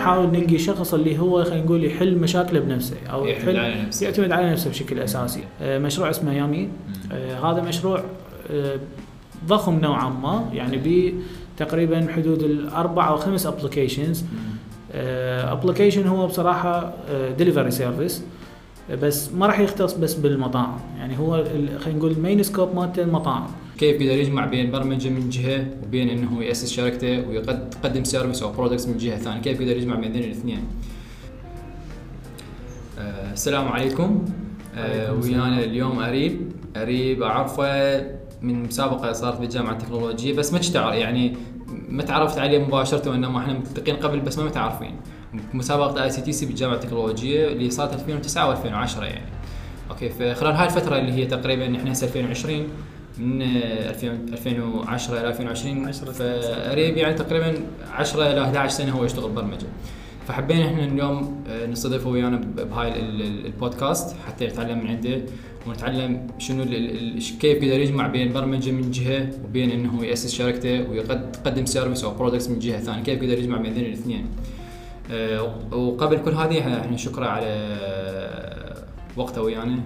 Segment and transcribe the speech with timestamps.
[0.00, 4.04] نحاول نلقي شخص اللي هو خلينا نقول يحل مشاكله بنفسه أو يعتمد يحل على نفسه.
[4.04, 5.44] يعتمد على نفسه بشكل أساسي.
[5.62, 6.68] آه، مشروع اسمه يامي.
[7.12, 8.02] آه، هذا مشروع
[8.50, 8.78] آه،
[9.46, 11.14] ضخم نوعا ما يعني ب
[11.56, 14.24] تقريبا حدود الأربع أو خمس applications
[14.94, 16.92] application هو بصراحة
[17.38, 18.22] delivery service
[19.02, 20.78] بس ما راح يختص بس بالمطاعم.
[20.98, 21.44] يعني هو
[21.78, 23.46] خلينا نقول ال main scope مالته المطاعم.
[23.80, 28.88] كيف يقدر يجمع بين برمجة من جهة وبين إنه يأسس شركته ويقدم service أو products
[28.88, 30.64] من جهة ثانية، كيف يقدر يجمع بين الاثنين؟
[32.98, 34.02] آه السلام عليكم.
[34.02, 34.24] عليكم
[34.76, 35.20] السلام.
[35.20, 38.00] ويانا اليوم اريب اريب اعرفه
[38.42, 41.36] من مسابقة صارت بالجامعة التكنولوجية بس ما تشـ يعني
[41.88, 44.96] ما تعرفت عليه مباشرة وانما إحنا ملتقين قبل بس ما متعارفين
[45.54, 49.30] مسابقة ACTC بالجامعة التكنولوجية اللي صارت 2009 و2010 يعني.
[49.90, 52.68] okay فخلال هاي الفترة اللي هي تقريبا إحنا هسه 2020
[53.20, 57.54] من آه، 2000 2010 إلى 2020 عشرة فقريب يعني تقريبا
[57.92, 59.66] 10 إلى 11 سنة هو يشتغل برمجة.
[60.28, 65.20] فحبينا إحنا اليوم آه، نستضيفه ويانا بهاي ال- ال- البودكاست حتى نتعلم من عنده
[65.66, 66.64] ونتعلم شنو
[67.40, 72.48] كيف يقدر يجمع بين برمجة من جهة وبين إنه يأسس شركته ويقدم service أو products
[72.48, 73.02] من جهة ثانية.
[73.02, 74.26] كيف يقدر يجمع بين الاثنين؟
[75.12, 77.76] آه، وقبل كل هذه إحنا شكرا على
[79.16, 79.78] وقته ويانا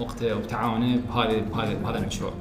[0.00, 2.32] ووقته وتعاونه بهذا بهذا بهذا المشروع.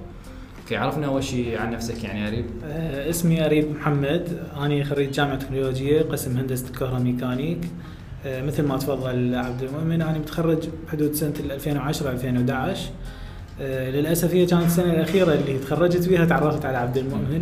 [0.61, 4.39] أوكي عرفنا أول شيء عن نفسك يعني قريب آه، اسمي أريب محمد.
[4.57, 7.59] أنا خريج جامعة تكنولوجيا قسم هندسة الكهروميكانيك
[8.25, 12.89] آه، مثل ما تفضل عبد المؤمن أنا متخرج بحدود سنة 2010 2011
[13.61, 17.41] آه، للأسف هي كانت السنة الأخيرة اللي تخرجت فيها تعرفت على عبد المؤمن.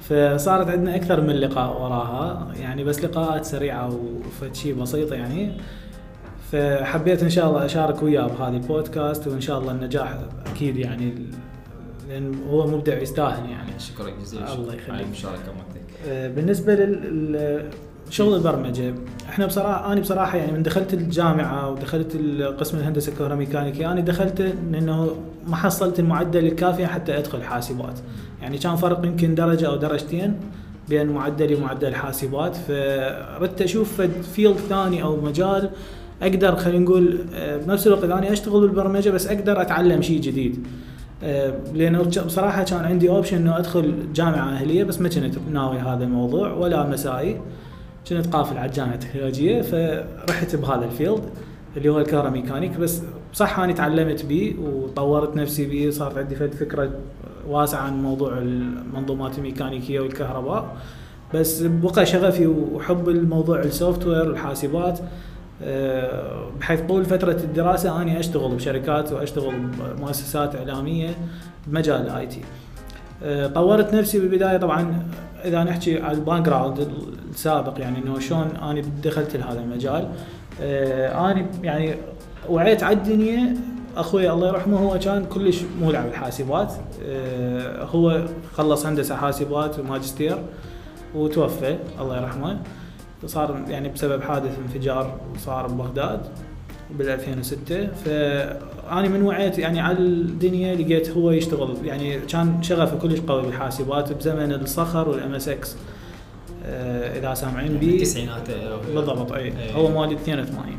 [0.00, 2.52] فصارت عندنا أكثر من لقاء وراها.
[2.60, 3.98] يعني بس لقاءات سريعة
[4.42, 5.52] وفشي بسيط يعني.
[6.52, 10.14] فحبيت إن شاء الله أشارك وياه بهذه البودكاست وإن شاء الله النجاح
[10.46, 11.14] أكيد يعني
[12.08, 14.90] لأن هو مبدع يستاهل يعني شكرا جزيلا الله يخليك.
[14.90, 16.08] على المشاركه مالتك.
[16.08, 16.74] آه، بالنسبة
[18.08, 18.94] لشغل البرمجة
[19.28, 22.16] إحنا بصراحه أنا بصراحة يعني من دخلت الجامعة ودخلت
[22.58, 24.40] قسم الهندسة الكهروميكانيكي أنا دخلت
[24.72, 27.98] لأنه ما حصلت المعدل الكافي حتى أدخل حاسبات
[28.42, 30.40] يعني كان فرق يمكن درجة أو درجتين
[30.88, 34.00] بين معدلي ومعدل حاسبات فردت أشوف
[34.34, 35.70] field ثاني أو مجال
[36.22, 40.66] أقدر خلينا نقول آه، بنفس الوقت أنا أشتغل بالبرمجة بس أقدر أتعلم شيء جديد.
[41.22, 46.04] آه، لأنه بصراحة كان عندي option إنه أدخل جامعة أهلية بس ما كنت ناوي هذا
[46.04, 47.40] الموضوع ولا مسائي.
[48.08, 51.22] كنت قافل على الجامعة التكنولوجية فرحت بهذا ال field
[51.76, 53.02] اللي هو الكهروميكانيك بس
[53.32, 56.90] صح أنا تعلمت به وطورت نفسي به صارت عندي فكرة
[57.48, 60.76] واسعة عن موضوع المنظومات الميكانيكية والكهرباء.
[61.34, 65.00] بس بقى شغفي وحب الموضوع ال software والحاسبات.
[66.60, 69.54] بحيث طول فترة الدراسة أنا أشتغل بشركات وأشتغل
[69.96, 71.10] بمؤسسات إعلامية
[71.66, 72.40] بمجال ال IT.
[73.54, 75.06] طورت نفسي بالبداية طبعا
[75.44, 76.88] إذا نحكي على ال background
[77.30, 80.08] السابق يعني إنه شلون أنا دخلت لهذا المجال.
[80.62, 81.94] آه، أنا يعني
[82.48, 83.56] وعيت على الدنيا
[83.96, 86.72] أخوي الله يرحمه هو كان كلش مولع بالحاسبات
[87.06, 90.38] آه، هو خلص هندسة حاسبات وماجستير
[91.14, 92.58] وتوفى الله يرحمه
[93.26, 96.20] صار يعني بسبب حادث انفجار صار ببغداد
[96.90, 103.20] بال 2006 فأني من وعيت يعني على الدنيا لقيت هو يشتغل يعني كان شغفه كلش
[103.20, 105.76] قوي بالحاسبات بزمن الصخر وال MSX
[107.18, 107.90] إذا سامعين بيه.
[107.90, 108.50] بالتسعينات
[108.94, 109.42] بالضبط أي.
[109.42, 109.72] إيه.
[109.72, 110.76] هو مواليد 82 مم.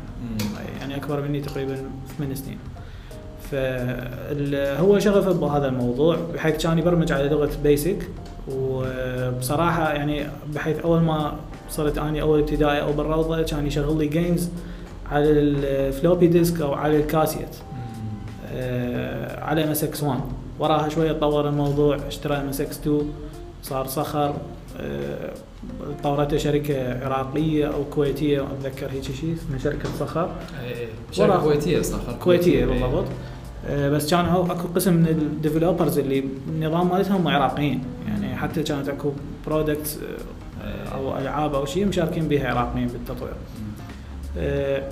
[0.80, 1.76] يعني أكبر مني تقريبا
[2.18, 2.58] ثمان سنين.
[3.50, 8.08] فهو شغفه بهذا الموضوع بحيث كان يبرمج على لغة BASIC
[8.52, 11.36] وبصراحة يعني بحيث أول ما
[11.70, 14.48] صرت أني أول ابتدائي أو بالروضه كان يشغل لي games
[15.10, 17.56] على ال floppy disk أو على الكاسيت.
[18.52, 20.20] آه، على MSX 1
[20.58, 23.12] وراها شوية تطور الموضوع اشترى MSX 2
[23.62, 24.34] صار صخر.
[24.80, 25.30] آه،
[26.02, 30.30] طورته شركة عراقية أو كويتية أتذكر هيك شيء اسمها شركة صخر.
[30.64, 30.88] إيه.
[31.12, 32.12] شركة كويتية صخر.
[32.22, 32.64] كويتية إيه.
[32.64, 33.06] بالضبط.
[33.68, 37.84] آه، بس كان أكو قسم من ال developers اللي النظام مالتهم عراقيين.
[38.08, 39.12] يعني حتى كانت أكو
[39.46, 39.98] products
[40.94, 43.32] أو ألعاب أو شيء مشاركين بها عراقيين بالتطوير.
[44.38, 44.88] آه،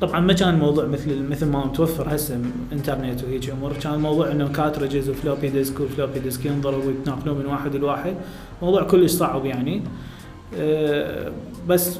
[0.00, 2.40] طبعا ما كان الموضوع مثل مثل ما متوفر هسه
[2.72, 3.72] انترنت وهيك أمور.
[3.72, 8.14] كان الموضوع إنه cartridges و floppy disk وال floppy disk ينضرب ويتنقلون من واحد لواحد.
[8.62, 9.82] موضوع كلش صعب يعني.
[10.58, 11.32] آه،
[11.68, 11.98] بس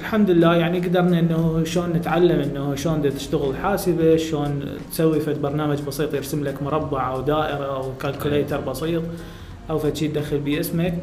[0.00, 5.80] الحمد لله يعني قدرنا إنه شلون نتعلم إنه شلون تشتغل حاسبة شلون تسوي فد برنامج
[5.82, 9.02] بسيط يرسم لك مربع أو دائرة أو calculator بسيط
[9.70, 10.98] أو فد شيء تدخل بيه اسمك آه،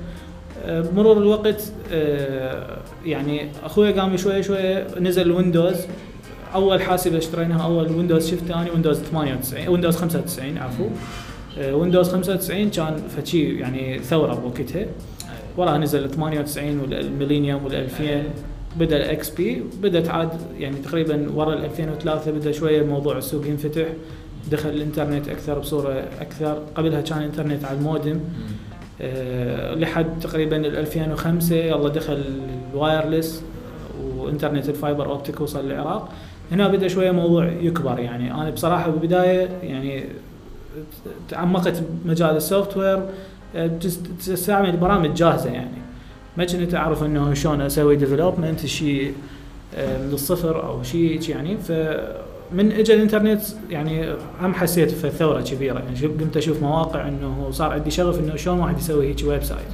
[0.68, 5.76] بمرور الوقت آه، يعني أخوي قام شوي شوي نزل ال Windows
[6.56, 10.90] أول حاسبه اشتريناها أول Windows شفت اني Windows 98 Windows 95 عفوا.
[11.58, 14.86] آه، Windows 95 كان فد شي يعني ثورة بوقتها.
[15.58, 18.24] وراها نزل 98 وال Millennium وال 2000
[18.80, 20.30] بدأ ال XP بدأت عاد
[20.60, 23.86] يعني تقريبا ورا ال 2003 بدأ شوية موضوع السوق ينفتح.
[24.52, 26.64] دخل الإنترنت أكثر بصورة أكثر.
[26.76, 28.20] قبلها كان الإنترنت على المودم.
[29.76, 32.24] لحد تقريبا ال 2005 يلا دخل
[32.74, 33.44] ال wireless
[34.18, 36.10] وإنترنت ال fiber optic وصل للعراق.
[36.52, 38.34] هنا بدأ شوية موضوع يكبر يعني.
[38.34, 40.06] أنا بصراحة بالبداية يعني
[41.30, 43.04] تعمقت بمجال ال software
[43.56, 43.68] أه،
[44.20, 45.78] تستعمل برامج جاهزة يعني.
[46.38, 49.14] ما كنت أعرف إنه شلون أسوي development شيء
[49.78, 51.58] من الصفر أو شيء يعني.
[52.52, 55.80] فمن اجى الإنترنت يعني هم حسيت في ثوره كبيرة.
[55.80, 59.68] يعني قمت أشوف مواقع إنه صار عندي شغف إنه شلون واحد يسوي هيك website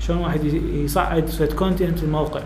[0.00, 0.44] شلون واحد
[0.74, 2.40] يصعد فد content الموقع.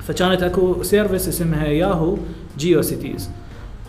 [0.00, 2.16] فكانت أكو service اسمها ياهو
[2.58, 3.30] GeoCities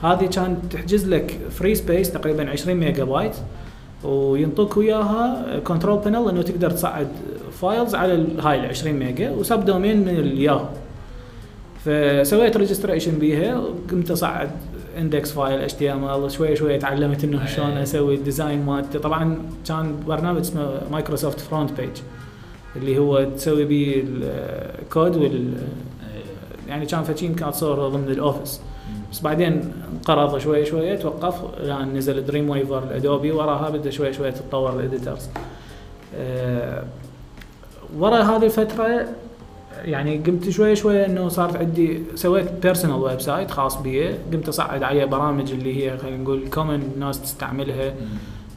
[0.03, 3.35] هذه كانت تحجز لك free space تقريبا 20 ميجا بايت
[4.03, 7.07] وينطوك وياها control panel إنه تقدر تصعد
[7.61, 10.65] files على هاي ال 20 mega و subdomain من الياهو
[11.87, 14.49] فسويت registration بيها وقمت أصعد
[14.97, 18.99] index file HTML شوي شوي تعلمت إنه شلون أسوي ال design مالته.
[18.99, 19.37] طبعا
[19.67, 21.89] كان برنامج اسمه Microsoft FrontPage
[22.75, 24.03] اللي هو تسوي به
[24.81, 25.53] الكود وال
[26.67, 28.61] يعني كان فد شي كانت صور ضمن ال Office
[29.11, 34.31] بس بعدين انقرض شوي شوي توقف لأن نزل Dreamweaver ال Adobe وراها بدأ شوي شوي
[34.31, 35.29] تتطور ال editors
[36.15, 36.83] أه
[37.97, 39.07] ورا هذه الفترة
[39.85, 45.05] يعني قمت شوي شوي إنه صارت عندي سويت personal website خاص بي قمت أصعد عليه
[45.05, 47.93] برامج اللي هي خلينا نقول common الناس تستعملها.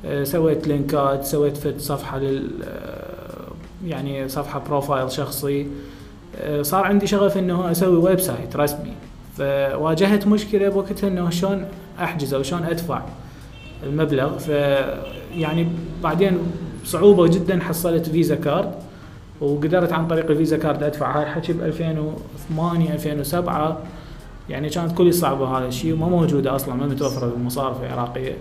[0.06, 2.50] أه سويت لينكات سويت فد صفحة لل
[3.86, 5.66] يعني صفحة profile شخصي.
[6.36, 8.92] أه صار عندي شغف إنه أسوي website رسمي.
[9.36, 11.64] فواجهت مشكلة بوقتها إنه شلون
[12.00, 13.02] احجز أو شلون أدفع
[13.86, 14.38] المبلغ.
[14.38, 14.48] ف
[15.36, 15.68] يعني
[16.02, 16.38] بعدين
[16.84, 18.74] بصعوبه جدا حصلت Visa card.
[19.40, 23.78] وقدرت عن طريق ال Visa card أدفع هاي الحكي ب 2008 2007
[24.48, 28.36] يعني كانت كل صعبة هذا الشيء وما موجودة أصلا ما متوفرة بالمصارف العراقية.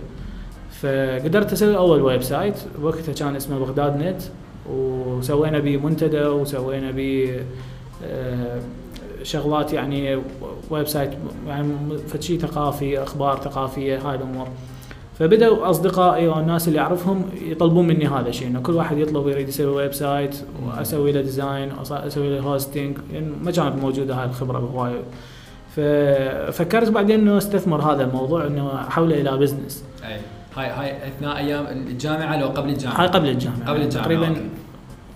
[0.82, 4.22] فقدرت أسوي أول website وقتها كان اسمه بغداد نت
[4.70, 7.40] وسوينا به منتدى وسوينا به
[8.04, 8.60] آه،
[9.22, 10.22] شغلات يعني
[10.70, 11.10] website
[11.46, 11.74] يعني
[12.08, 14.48] فشي ثقافي أخبار ثقافيه هاي الأمور.
[15.20, 19.66] فبدأوا أصدقائي والناس اللي أعرفهم يطلبون مني هذا الشيء إنه كل واحد يطلب يريد يسوي
[19.66, 20.36] website
[20.66, 24.92] وأسوي له design أسوي له hosting يعني ما كانت موجودة هاي الخبرة بهواي.
[25.76, 29.84] ففكرت بعدين إنه استثمر هذا الموضوع إنه أحوله إلى business.
[30.04, 30.16] أي.
[30.56, 33.70] هاي هاي أثناء أيام الجامعة لو قبل الجامعة؟ هاي قبل الجامعة.
[33.70, 34.36] قبل الجامعة تقريبا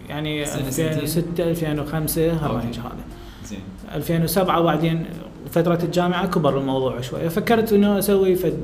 [0.09, 3.05] يعني 2006 2005 هال range هذا.
[3.45, 3.61] زين.
[3.95, 5.07] 2007 بعدين
[5.51, 7.29] فترة الجامعة كبر الموضوع شوية.
[7.29, 8.59] فكرت إنه أسوي فد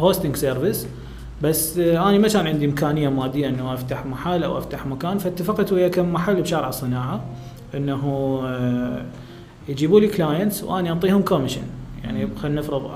[0.00, 0.86] hosting service
[1.42, 5.88] بس أنا ما كان عندي إمكانية مادية إنه أفتح محل أو أفتح مكان فاتفقت ويا
[5.88, 7.24] كم محل بشارع الصناعه
[7.74, 9.04] إنه آه،
[9.68, 11.62] يجيبوا لي clients وأنا أعطيهم commission
[12.04, 12.86] يعني خلينا نفرض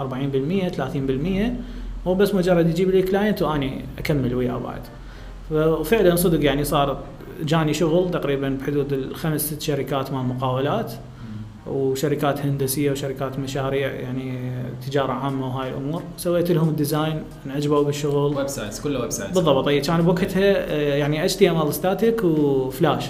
[0.71, 4.81] 40% 30% هو بس مجرد يجيب لي client واني أكمل وياه بعد.
[5.51, 7.03] وفعلا صدق يعني صار
[7.43, 10.93] جاني شغل تقريبا بحدود الخمس ست شركات مال مقاولات.
[11.67, 14.53] وشركات هندسية وشركات مشاريع يعني
[14.87, 19.81] تجارة عامة وهاي الأمور سويت لهم ال design انعجبوا بالشغل websites كله websites بالضبط أي
[19.81, 23.05] كان بوقتها آه، يعني HTML static و Flash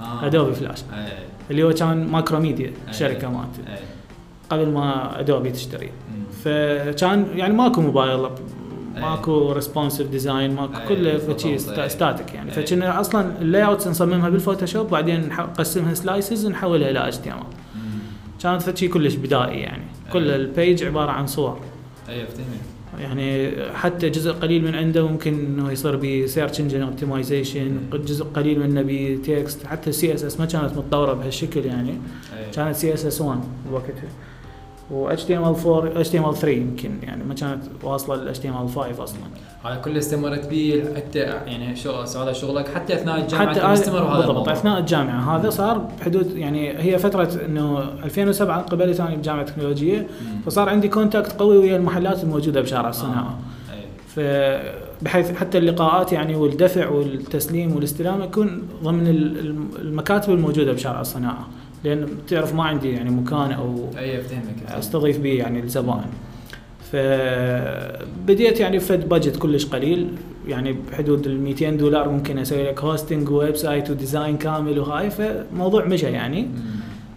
[0.00, 0.26] آه.
[0.26, 1.06] Adobe Flash أي.
[1.50, 2.72] اللي هو كان Macromedia
[3.28, 3.78] مالتي أي.
[4.50, 5.90] قبل ما Adobe تشتري.
[6.44, 8.28] فكان يعني ماكو موبايل.
[8.96, 11.20] ماكو responsive design ماكو كله
[11.78, 11.88] أي.
[11.88, 12.50] static يعني.
[12.50, 17.44] فكنا أصلا ال layout نصممها بال Photoshop بعدين نقسمها slices ونحولها إلى HTM مم.
[18.42, 19.84] كانت فشي كلش بدائي يعني.
[20.12, 20.36] كل أي.
[20.36, 21.60] ال page عبارة عن صور.
[22.08, 22.46] اي افتهمك
[23.00, 28.60] يعني حتى جزء قليل من عنده ممكن إنه يصير به search engine optimization جزء قليل
[28.60, 31.90] منه ب text حتى ال CSS ما كانت متطورة بهالشكل يعني.
[31.90, 32.50] أي.
[32.54, 33.40] كانت CSS 1
[33.70, 34.08] بوقتها
[34.90, 37.62] و اتش تي ام ال 4 اتش تي ام ال 3 يمكن يعني ما كانت
[37.82, 39.18] واصلة ل HTML 5 أصلا
[39.64, 43.98] هذا كله استمرت به حتى يعني شغل هذا شغلك حتى أثناء الجامعة حتى كان مستمر
[44.02, 44.48] هذا بالضبط.
[44.48, 50.06] أثناء الجامعة هذا صار بحدود يعني هي فترة إنه 2007 قبلت أنا بجامعة تكنولوجية.
[50.46, 53.38] فصار عندي contact قوي ويا المحلات الموجودة بشارع الصناعه
[53.70, 53.72] آه.
[53.72, 53.84] أي.
[55.00, 61.46] فبحيث حتى اللقاءات يعني والدفع والتسليم والإستلام يكون ضمن ال- الم- المكاتب الموجودة بشارع الصناعه
[61.84, 64.56] لأن تعرف ما عندي يعني مكان أو أي أفتهمك.
[64.68, 66.10] أستضيف به يعني الزبائن
[66.92, 70.14] فبديت يعني فد budget كلش قليل.
[70.48, 75.84] يعني بحدود ال 200 دولار ممكن أسوي لك hosting website و design كامل وهاي فموضوع
[75.84, 76.48] مشى يعني.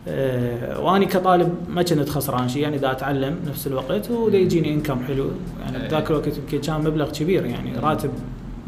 [0.07, 5.03] آه، وأني كطالب ما كنت خسران شيء يعني دا أتعلم نفس الوقت ودا يجيني income
[5.03, 5.25] حلو.
[5.61, 5.87] يعني أي.
[5.87, 7.79] بذاك الوقت يمكن كان مبلغ كبير يعني.
[7.79, 8.09] راتب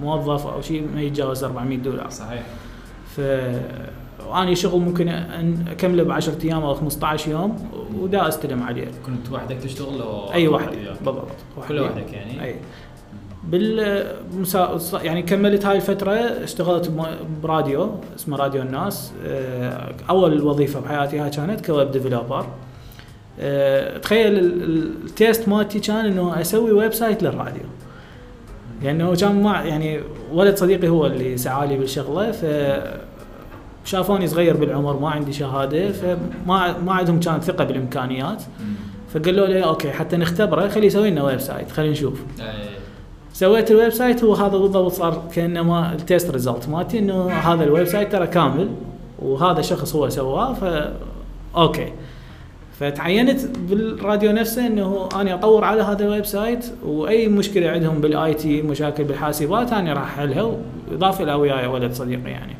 [0.02, 2.10] موظف أو شيء ما يتجاوز 400 دولار.
[2.10, 2.44] صحيح.
[3.16, 3.22] ف
[4.30, 8.88] واني شغل ممكن أن أكمله ب 10 أيام أو 15 يوم ودا أستلم عليه.
[9.06, 11.27] كنت وحدك تشتغل لو أي واحد وياك؟ بالضبط
[11.68, 12.56] كل وحدك يعني؟ أي.
[13.44, 14.80] بالمسا...
[15.03, 16.92] يعني كملت هاي الفترة اشتغلت
[17.44, 19.12] براديو اسمه راديو الناس.
[19.27, 22.46] آه، أول وظيفة بحياتي هاي كانت ك web developer.
[23.39, 27.63] آه، تخيل ال- ال- التي test مالتي كان إنه أسوي website للراديو.
[28.84, 30.00] لأنه كان مع يعني
[30.34, 32.46] ولد صديقي هو اللي سعالي بالشغلة ف
[33.86, 38.44] شافوني صغير بالعمر ما عندي شهادة فما ما عندهم كانت ثقة بالإمكانيات.
[39.13, 42.22] فقالوا لي okay حتى نختبره خلي يسوي لنا website خلينا نشوف.
[42.40, 42.46] اي
[43.34, 47.88] سويت ال website هو هذا بالضبط صار كانما ال test result مالتي إنه هذا ال
[47.88, 48.70] website ترى كامل
[49.20, 50.90] وهذا شخص هو سواه ف
[51.56, 51.94] okay.
[52.80, 58.62] فتعينت بالراديو نفسه إنه أنا أطور على هذا ال website وأي مشكلة عندهم بال IT
[58.62, 60.56] مشاكل بالحاسبات أنا راح أحلها
[60.92, 62.56] وإضافة إلى وياي ولد صديقي يعني.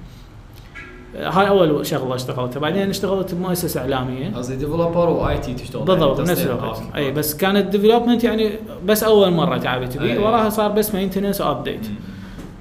[1.16, 6.30] هاي أول شغلة اشتغلتها بعدين اشتغلت بمؤسسه إعلامية قصدي ديفلوبر واي تي تشتغل بالضبط يعني
[6.30, 6.58] بنفس تصنيع.
[6.64, 6.82] الوقت.
[6.96, 8.50] أي بس كانت ديفلوبمنت يعني
[8.86, 10.18] بس أول مرة تعبت أي.
[10.18, 11.88] به وراها صار بس مينتنس وابديت.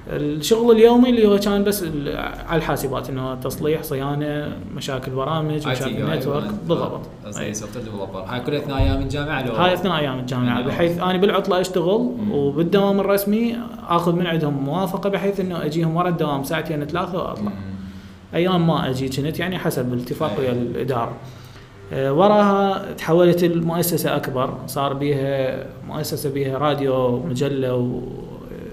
[0.09, 1.83] الشغل اليومي اللي هو كان بس
[2.47, 7.53] على الحاسبات إنه تصليح صيانة مشاكل برامج مشاكل نتورك بالضبط قصدي.
[7.53, 11.17] سوفت ديفلوبر هاي كلها اثناء أيام الجامعة لو هاي اثناء أيام الجامعة من بحيث أنا
[11.17, 12.11] بالعطلة أشتغل.
[12.31, 13.57] وبالدوام الرسمي
[13.89, 17.72] آخذ من عندهم موافقة بحيث إنه أجيهم ورا الدوام ساعتين ثلاثة وأطلع مم.
[18.35, 20.39] أيام ما أجي كنت يعني حسب الاتفاق.
[20.39, 21.13] ويا الإدارة
[21.93, 27.75] آه، وراها تحولت المؤسسة أكبر صار بيها مؤسسة بيها راديو مجلة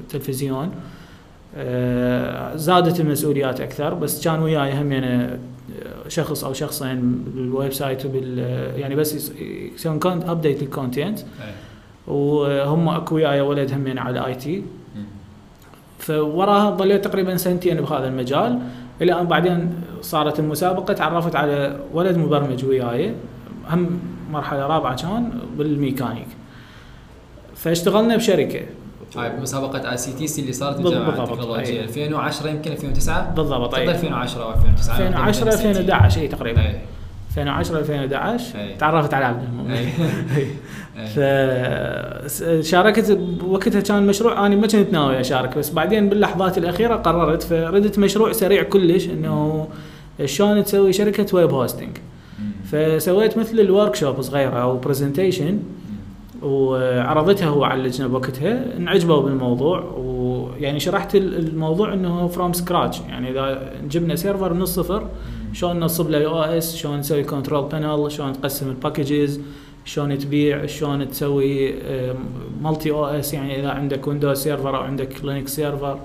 [0.09, 0.71] وتلفزيون
[1.57, 5.39] آه، زادت المسؤوليات أكثر بس كان وياي هم يعني
[6.09, 8.39] شخص أو شخصين بال website وبال
[8.77, 9.33] يعني بس يس-
[9.75, 11.25] يسوون content update لل content أي.
[12.07, 14.63] وهم أكو وياي ولد هم يعني على IT.
[15.99, 18.59] فوراها ضليت تقريبا سنتين بهذا المجال
[19.03, 23.15] إلى أن بعدين صارت المسابقة تعرفت على ولد مبرمج وياي
[23.71, 26.27] هم مرحلة رابعة كان بالميكانيك.
[27.55, 28.61] فاشتغلنا بشركة.
[29.17, 31.85] هاي بمسابقه ICTC اللي صارت بالضبط، بالجامعة بالضبط، التكنولوجيا أي.
[31.85, 33.91] 2010 يمكن 2009 بالضبط أي.
[33.91, 36.61] 2010 أو 2009 2010 2011 اي تقريبا.
[36.61, 36.81] أي.
[37.31, 38.75] 2010 2011 أي.
[38.77, 39.43] تعرفت على عبد.
[42.61, 47.99] فشاركت بوقتها كان مشروع أنا ما كنت ناوي أشارك بس بعدين باللحظات الأخيرة قررت فردت
[47.99, 49.69] مشروع سريع كلش إنه
[50.25, 51.97] شلون تسوي شركة web hosting
[52.73, 55.59] فسويت مثل ال workshop صغيرة أو presentation
[56.43, 63.31] وعرضتها هو على اللجنة بوقتها انعجبوا بالموضوع ويعني شرحت ال- الموضوع إنه from scratch يعني
[63.31, 65.09] إذا جبنا server من الصفر
[65.53, 69.41] شلون نصب له ال OS شلون نسوي control panel شلون تقسم ال packages
[69.85, 71.75] شلون تبيع شلون تسوي
[72.63, 75.99] multi OS يعني إذا عندك Windows server أو عندك Linux server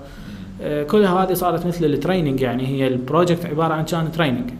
[0.62, 4.50] آه، كلها هذه صارت مثل ال training يعني هي ال project عبارة عن كان training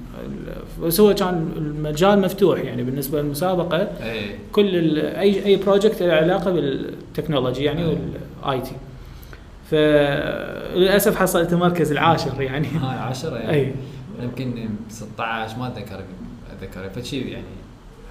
[0.83, 6.51] بس هو كان المجال مفتوح يعني بالنسبة للمسابقة اي كل أي أي project له علاقة
[6.51, 7.99] بال technology يعني أي.
[8.45, 8.73] وال IT
[9.71, 12.69] فللاسف حصلت المركز العاشر يعني.
[12.69, 13.75] هاي 10 يعني اي
[14.23, 16.01] يمكن 16 ما أتذكر
[16.53, 16.91] أتذكر.
[16.91, 17.45] فشي يعني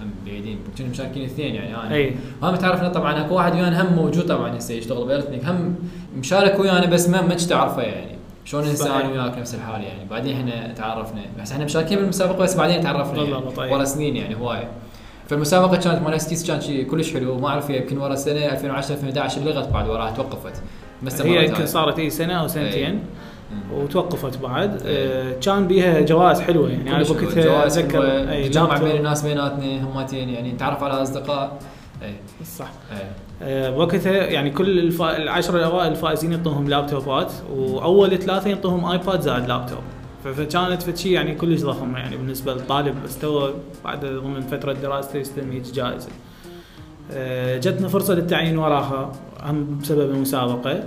[0.02, 0.60] هم بعيدين.
[0.78, 2.16] كنا مشاركين اثنين يعني؟ أنا أي.
[2.44, 5.76] هم تعرفنا طبعا اكو واحد ويانا هم موجود طبعا هسه يشتغل ب EarthLink هم
[6.18, 8.16] مشارك ويانا بس ما ما تعرفه يعني.
[8.46, 9.00] شلون هسه.
[9.00, 10.10] أنا وياك نفس الحال يعني.
[10.10, 11.22] بعدين إحنا تعرفنا.
[11.42, 13.62] بس إحنا مشاركين بالمسابقة بس بعدين تعرفنا يعني.
[13.62, 13.74] أي.
[13.74, 14.68] ورا سنين يعني هوايه
[15.30, 17.38] فالمسابقة كانت مال ستيس كان شيء كلش حلو.
[17.38, 20.62] ما أعرف يمكن ورا سنة 2010 2011 لغت بعد وراها توقفت.
[21.04, 22.48] بس هي يمكن صارت إي سنة أو.
[22.48, 23.00] سنتين.
[23.74, 24.82] وتوقفت بعد.
[24.86, 28.88] آه، كان بيها جوائز حلوة يعني أنا بوقتها أتذكر لابتوب.
[28.88, 31.60] بين الناس بيناتنا همتين يعني نتعرف على أصدقاء.
[32.04, 32.14] اي
[32.46, 32.72] صح.
[32.92, 32.98] اي
[33.42, 35.02] آه، بوقتها يعني كل الف...
[35.02, 39.80] العشرة الاوائل الفائزين يعطوهم لابتوبات وأول ثلاثة يعطوهم آيباد زائد لابتوب.
[40.24, 45.64] فكانت فشي يعني كلش ضخم يعني بالنسبة للطالب استوى بعد ضمن فترة دراسته يستلم هيك
[45.74, 46.10] جائزة.
[47.12, 49.12] آه، جتنا فرصة للتعيين وراها
[49.44, 50.84] هم بسبب المسابقة.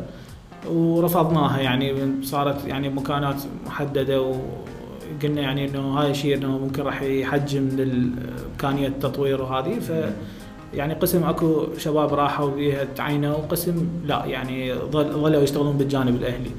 [0.66, 7.68] ورفضناها يعني صارت يعني مكانات محددة وقلنا يعني إنه هاي الشيء إنه ممكن راح يحجم
[7.68, 9.92] لامكانيه التطوير وهذه ف
[10.74, 16.50] يعني قسم أكو شباب راحوا بيها تعينوا وقسم لا يعني ظل ظلوا يشتغلون بالجانب الأهلي.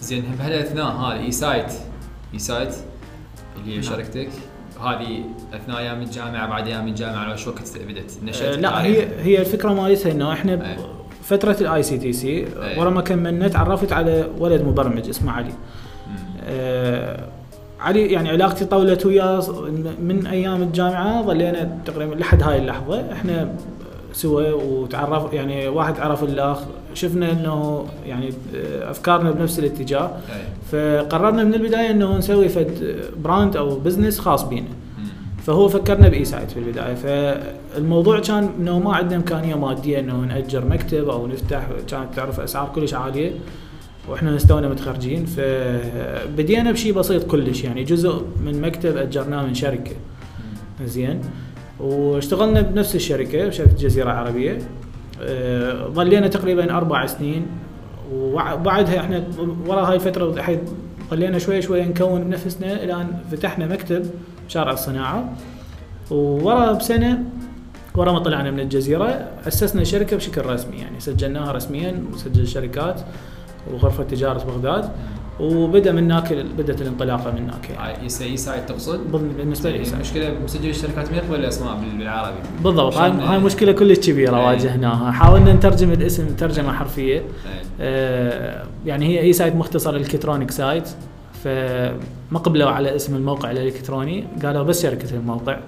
[0.00, 1.72] زين بهالاثناء هذه E Site
[2.34, 2.74] E Site
[3.56, 3.82] اللي هي نعم.
[3.82, 4.28] شركتك
[4.80, 9.22] هذه أثناء أيام الجامعة بعد أيام الجامعة لو شو وقت بدت نشأت آه، لا؟ هي
[9.22, 10.76] هي الفكرة مالتها إنه إحنا أي.
[11.26, 12.46] فترة ال ICTC.
[12.78, 15.52] ورا ما كملنا تعرفت على ولد مبرمج اسمه علي.
[16.44, 17.24] آه،
[17.80, 19.42] علي يعني علاقتي طولت وياه
[20.00, 23.48] من أيام الجامعة ظلينا تقريبا لحد هاي اللحظة إحنا
[24.12, 26.58] سوا وتعرف يعني واحد عرف الأخ
[26.94, 30.42] شفنا إنه يعني آه، أفكارنا بنفس الاتجاه أي.
[30.72, 34.68] فقررنا من البداية إنه نسوي فد brand أو business خاص بينا.
[35.46, 36.94] فهو فكرنا ب E Site في البداية.
[36.94, 42.68] فالموضوع كان إنه ما عندنا إمكانية مادية إنه نأجر مكتب أو نفتح كانت تعرف أسعار
[42.74, 43.32] كلش عالية
[44.08, 45.26] وإحنا تونا متخرجين.
[45.26, 49.92] فبدينا بشيء بسيط كلش يعني جزء من مكتب أجرناه من شركة.
[50.84, 51.20] زين.
[51.80, 54.58] واشتغلنا بنفس الشركة بشركه جزيرة عربية.
[55.22, 57.46] أه، ظلينا تقريبا أربع سنين.
[58.12, 59.24] وبعدها إحنا
[59.66, 60.58] ورا هاي الفترة
[61.10, 62.84] ظلينا شوي شوي نكون بنفسنا.
[62.84, 64.06] إلى ان فتحنا مكتب
[64.46, 65.32] بشارع الصناعة
[66.10, 67.18] وورا بسنة
[67.94, 73.00] ورا ما طلعنا من الجزيرة أسسنا شركة بشكل رسمي يعني سجلناها رسميا مسجل الشركات
[73.72, 74.90] وغرفة تجارة بغداد
[75.40, 79.82] وبدأ من هناك بدأت الانطلاقة من هناك يعني E Site تقصد؟ بالنسبة لي.
[79.94, 84.46] المشكلة مسجل الشركات ما يقبل الاسماء بال- بالعربي بالضبط هاي هاي مشكلة كلش كبيرة إيه.
[84.46, 87.24] واجهناها حاولنا نترجم الاسم ترجمه حرفيه إيه.
[87.80, 90.88] آه، يعني هي E Site مختصر electronic site
[91.46, 95.58] فما قبلوا على اسم الموقع الالكتروني قالوا بس شركة الموقع.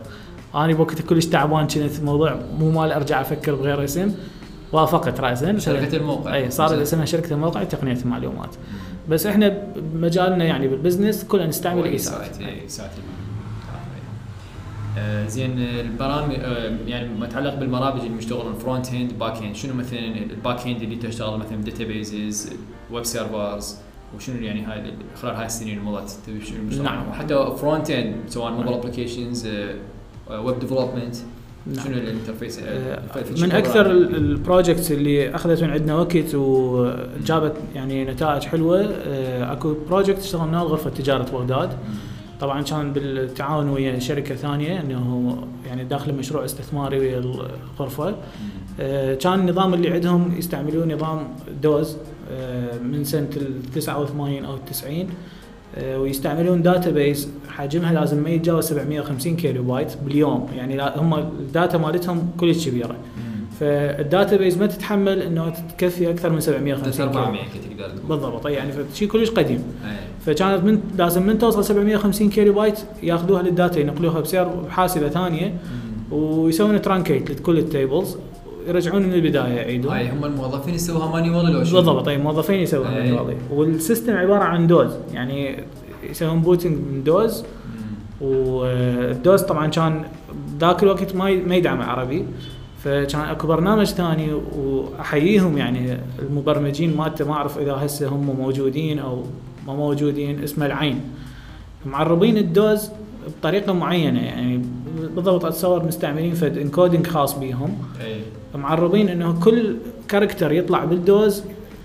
[0.54, 4.14] أنا بوقتها كلش تعبان كنت الموضوع مو مال أرجع أفكر بغير اسم
[4.72, 6.34] وافقت راسا شركة الموقع.
[6.34, 8.54] اي صار اسمها شركة الموقع تقنية المعلومات.
[9.08, 12.90] بس إحنا بمجالنا يعني بال business كلنا نستعمل E Site E Site
[14.98, 19.74] آه، زين البرامج آه، يعني ما يتعلق بالبرامج اللي مشتغل front end back end شنو
[19.74, 22.50] مثلا ال back end اللي تشتغل مثلا databases
[22.90, 23.76] web servers
[24.16, 27.08] وشنو يعني هاي ال- خلال هاي السنين اللي مضت؟ تبي شنو نعم.
[27.08, 29.48] وحتى front end سواء mobile applications
[30.30, 31.16] web development.
[31.84, 36.34] شنو ال interface آه، ال feature من؟ أكثر ال projects اللي اخذت من عندنا وقت
[36.34, 41.70] وجابت يعني نتائج حلوة آه، أكو بروجكت اشتغلناه غرفه تجارة بغداد.
[42.40, 45.36] طبعا كان بالتعاون ويا شركة ثانية إنه
[45.66, 48.08] يعني داخل مشروع استثماري ويا الغرفة.
[48.08, 48.14] آه،
[49.20, 51.28] كان النظام اللي عندهم يستعملون نظام
[51.62, 51.96] DOS
[52.32, 55.06] آه، من سنة ال 89 أو ال 90
[55.76, 60.48] آه، ويستعملون database حجمها لازم ما يتجاوز 750 كيلو بايت باليوم.
[60.56, 62.96] يعني هم ال data مالتهم كلش كبيرة.
[63.60, 68.46] فال database ما تتحمل إنه تكفي أكثر من 750 كيلو 400 تقدر بالضبط.
[68.46, 69.62] يعني شيء كلش قديم.
[70.26, 75.54] فكانت من لازم من توصل 750 كيلو بايت ياخذوها لل data ينقلوها بغير حاسبة ثانية.
[76.10, 78.16] ويسوون truncate لكل ال tables
[78.66, 82.86] يرجعون من البداية يعيدون هاي هم الموظفين يسووها manual ولا شنو؟ بالضبط أي موظفين يسوون
[82.86, 82.94] أي.
[82.94, 85.64] manually وال system عبارة عن DOS يعني
[86.10, 87.44] يسوون booting من DOS.
[88.20, 90.04] وال DOS طبعا كان
[90.60, 92.24] ذاك الوقت ما ما يدعم عربي
[92.84, 99.22] فكان أكو برنامج ثاني وأحييهم يعني المبرمجين مالته ما أعرف إذا هسه هم موجودين أو
[99.66, 101.00] ما موجودين اسمه العين
[101.86, 102.90] معربين ال DOS
[103.40, 104.62] بطريقة معينة يعني
[105.14, 107.78] بالضبط اتصور مستعملين فد encoding خاص بيهم.
[108.04, 108.20] اي
[108.54, 109.76] معربين إنه كل
[110.08, 111.42] character يطلع بال DOS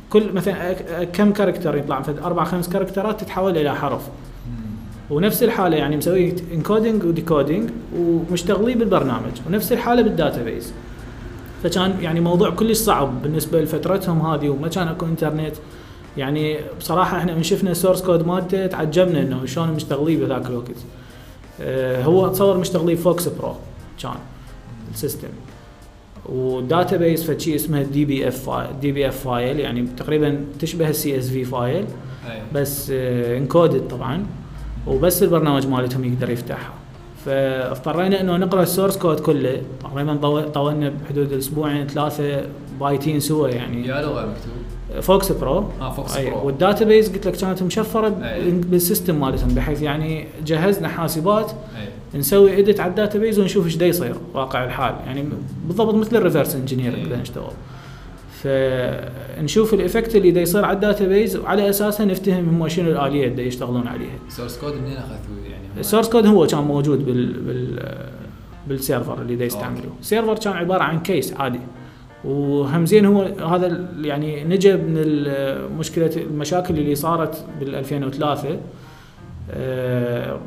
[0.09, 4.01] كل مثلا كم character يطلع؟ فد أربع خمس كاركترات تتحول إلى حرف.
[5.09, 10.73] ونفس الحالة يعني مسوي encoding و decoding ومشتغلين بالبرنامج ونفس الحالة بال database
[11.63, 15.55] فكان يعني موضوع كلش صعب بالنسبة لفترتهم هذه وما كان أكو انترنت
[16.17, 20.77] يعني بصراحة إحنا من شفنا ال source code مالته تعجبنا إنه شلون مشتغلين بذاك الوقت.
[22.05, 23.53] هو تصور مشتغلين فوكس برو
[24.03, 24.11] كان
[24.93, 25.24] ال system.
[25.24, 25.27] و
[26.29, 28.49] database فد شيء اسمه دي بي اف
[28.81, 31.85] دي بي اف فايل يعني تقريبا تشبه ال CSV file
[32.31, 32.41] أي.
[32.53, 34.25] بس encoded طبعا.
[34.87, 36.73] وبس البرنامج مالتهم يقدر يفتحها
[37.25, 39.61] فاضطرينا إنه نقرأ ال source code كله.
[39.83, 42.41] تقريبا طو- طولنا بحدود أسبوعين ثلاثة
[42.79, 43.87] بايتين سوا يعني.
[43.87, 44.53] يا لغة مكتوب.
[45.01, 48.51] فوكس برو آه فوكس أي برو وال database قلت لك كانت مشفرة أي.
[48.51, 52.19] بال system مالتهم بحيث يعني جهزنا حاسبات أي.
[52.19, 54.95] نسوي edit على ال database ونشوف إيش دا يصير واقع الحال.
[55.05, 55.25] يعني
[55.67, 57.05] بالضبط مثل ال reverse engineering.
[57.05, 57.51] بدنا نشتغل
[58.43, 63.27] فنشوف ال effect اللي دا يصير على ال database وعلى أساسه نفتهم هم شنو الآلية
[63.27, 64.19] اللي يشتغلون عليها.
[64.29, 67.95] source code منين أخذتوه يعني؟ ال source code هو كان موجود بال بال
[68.67, 69.93] بال server اللي دا يستعملوه.
[70.01, 71.59] ال server كان عبارة عن case عادي.
[72.23, 75.27] وهمزين هو هذا يعني نجا من
[75.77, 78.59] مشكلة المشاكل اللي صارت بال 2003
[79.51, 80.39] آه،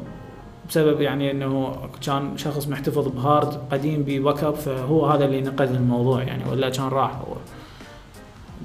[0.69, 5.75] بسبب يعني إنه كان شخص محتفظ ب hard قديم ب backup فهو هذا اللي نقذ
[5.75, 7.37] الموضوع يعني ولا كان راح هو.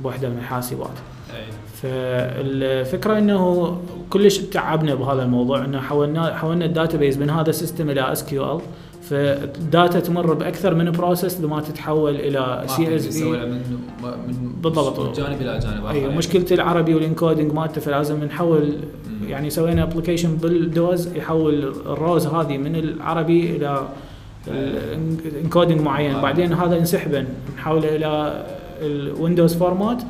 [0.03, 0.89] بوحدة من الحاسبات.
[1.35, 1.43] اي
[1.81, 3.77] فالفكرة إنه
[4.09, 8.61] كلش تعبنا بهذا الموضوع إنه حولنا حولنا ال database من هذا ال system إلى SQL
[9.11, 13.61] فال data تمر بأكثر من process لما تتحول إلى CSV من
[14.63, 14.99] بالضبط.
[14.99, 16.17] من جانب إلى جانب اي يعني.
[16.17, 18.73] مشكلة العربي وال encoding مالته فلازم نحول.
[19.27, 23.87] يعني سوينا application بال DOS يحول ال rows هذه من العربي إلى
[25.43, 26.21] encoding معين آه.
[26.21, 27.25] بعدين هذا نسحبه
[27.57, 28.43] نحوله إلى
[28.81, 30.03] الويندوز format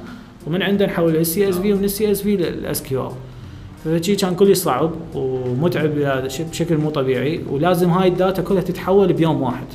[0.48, 3.12] ومن عنده نحوله لل CSV ومن ال CSV لل SQL
[3.86, 5.92] فشي كان كلش صعب ومتعب
[6.52, 9.68] بشكل مو طبيعي ولازم هاي ال data كلها تتحول بيوم واحد.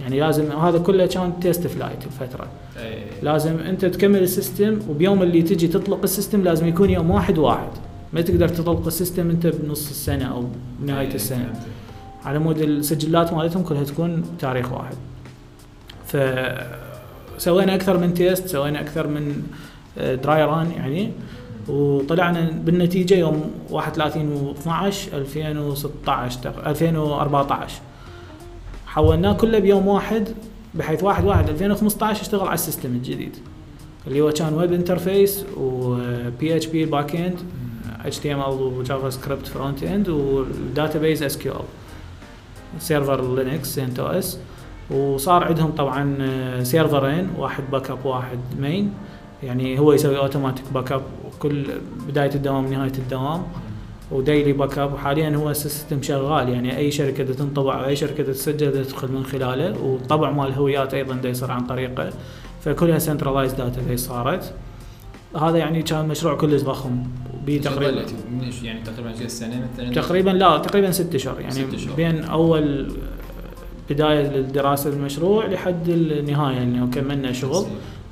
[0.00, 2.46] يعني لازم هذا كله كان test flight الفترة
[2.78, 3.04] إيه.
[3.22, 7.38] لازم أنت تكمل ال system وبيوم اللي تجي تطلق ال system لازم يكون يوم واحد
[7.38, 7.68] واحد.
[8.12, 10.44] ما تقدر تطلق ال system أنت بنص السنة أو
[10.80, 11.38] بنهايه إيه، السنة.
[11.38, 11.66] فهمت.
[12.24, 14.94] على مود السجلات مالتهم كلها تكون تاريخ واحد.
[16.06, 16.16] ف
[17.38, 19.42] سوينا أكثر من test سوينا أكثر من
[19.96, 21.12] dry run يعني.
[21.68, 27.80] وطلعنا بالنتيجة يوم 31 و12 2016 تق- 2014
[28.86, 30.28] حولناه كله بيوم واحد
[30.74, 33.36] بحيث 1 1 2015 اشتغل على ال system الجديد
[34.06, 37.38] اللي هو كان ويب انترفيس وبي اتش بي باك اند
[38.04, 41.58] اتش تي ام ال و JavaScript frontend وال database SQL
[42.78, 44.38] server Linux CentOS
[44.90, 46.16] وصار عندهم طبعا
[46.62, 48.92] سيرفرين واحد backup واحد مين
[49.42, 51.02] يعني هو يسوي automatic backup
[51.38, 51.66] كل
[52.08, 53.42] بداية الدوام نهاية الدوام.
[54.10, 58.22] و daily backup وحاليا هو ال system شغال يعني أي شركة تنطبع أو أي شركة
[58.22, 59.82] تسجل تدخل من خلاله.
[59.82, 62.10] والطبع مال الهويات أيضا دا يصير عن طريقه.
[62.60, 64.54] فكلها centralized database صارت.
[65.36, 67.02] هذا يعني كان مشروع كلش ضخم.
[67.46, 68.04] بيه تقريبا
[68.62, 71.40] يعني تقريبا سنة مثلا تقريبا لا تقريبا ست أشهر.
[71.40, 71.94] يعني ست أشهر.
[71.94, 72.92] بين أول
[73.90, 77.66] بداية للدراسة المشروع لحد النهاية يعني كملنا شغل.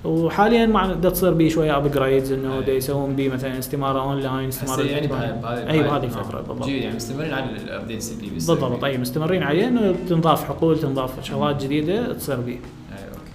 [0.07, 2.63] وحاليا مع دا تصير بيه شوية upgrades إنه أي.
[2.65, 5.31] دا يسوون بيه مثلا استمارة اونلاين استمارة هسه يعني إجبارية.
[5.43, 6.05] بهاي- اي بهذه.
[6.05, 8.85] الفترة بالضبط جيد يعني مستمرين على ال updates اللي بيصير بالضبط.
[8.85, 13.31] اي مستمرين عليه إنه تنضاف حقول تنضاف شغلات جديدة تصير بيه okay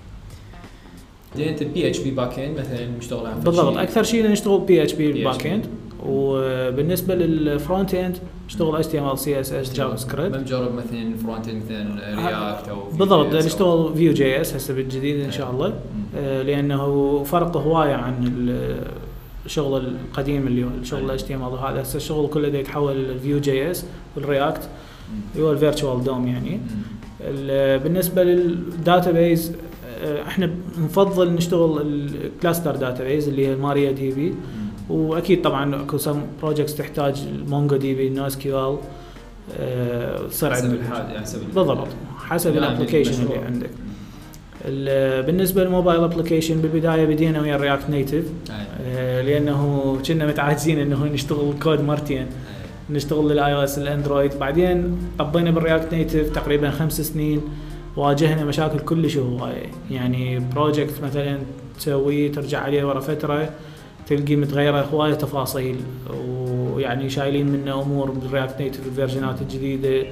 [1.36, 3.78] بعدين أنت PHP backend مثلا مشتغل على بالضبط.
[3.78, 5.24] أكثر شيء نشتغل PHP PHP.
[5.28, 5.66] backend
[6.06, 8.18] وبالنسبة لل frontend
[8.48, 12.16] نشتغل اتش تي ام ال سي اس اس جافا ما سكريبت مجرب مثلا frontend مثلا
[12.30, 15.74] React أو بالضبط نشتغل Vue JS هسه بالجديد إن شاء الله
[16.14, 18.82] لأنه فرق هواية عن ال-
[19.46, 21.16] الشغل القديم اللي هو الشغل أي.
[21.16, 24.70] HTML هذا هسه الشغل كله دا يتحول لل Vue JS وال React.
[25.36, 26.60] اللي هو ال virtual DOM يعني
[27.84, 29.52] بالنسبة لل database
[30.04, 34.34] آه، إحنا نفضل نشتغل ال cluster database اللي هي ال MariaDB.
[34.90, 41.88] وأكيد طبعا اكو some projects تحتاج ال MongoDB NoSQL تصير حسب يعني حسب ال- بالضبط
[42.18, 43.38] حسب ال application اللي.
[43.38, 43.70] عندك
[45.26, 49.24] بالنسبة لل mobile application بالبداية بدينا ويا ال React Native أي.
[49.24, 52.26] لأنه كنا متعاجزين إنه نشتغل كود مرتين.
[52.90, 57.42] نشتغل لل iOS الاندرويد بعدين طبينا بال React Native تقريبا خمس سنين.
[57.98, 61.38] واجهنا مشاكل كلش هوايه يعني project مثلا
[61.80, 63.50] تسويه ترجع عليه ورا فترة
[64.08, 65.76] تلقي متغيرة هواية تفاصيل.
[66.76, 70.02] ويعني شايلين منه أمور بال React Native الفيرجنات الجديدة.
[70.02, 70.06] آه،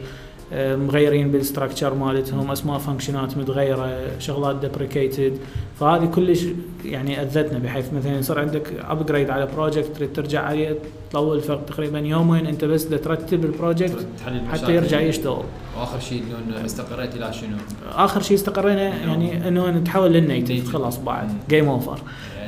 [0.53, 5.37] مغيرين بال structure مالتهم اسماء فانكشنات متغيرة شغلات deprecated
[5.79, 6.45] فهذه كلش
[6.85, 10.77] يعني أذتنا بحيث مثلا يصير عندك upgrade على project تريد ترجع عليه
[11.09, 14.07] تطول تقريبا يومين أنت بس ترتب ال project
[14.51, 14.75] حتى.
[14.75, 15.43] يرجع يشتغل
[15.79, 17.57] وآخر شيء إنه استقريت إلى شنو؟
[17.95, 20.73] آخر شيء استقرينا يعني إنه نتحول لل native.
[20.73, 21.29] خلاص بعد.
[21.49, 21.99] game over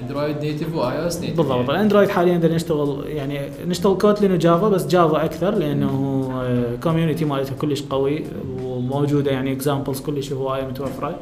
[0.02, 4.88] Android native و iOS native بالضبط الاندرويد حاليا نشتغل يعني نشتغل Kotlin و Java بس
[4.88, 8.24] Java أكثر لأنه community مالتها كلش قوي
[8.62, 11.20] وموجودة يعني examples كلش هوايه متوفره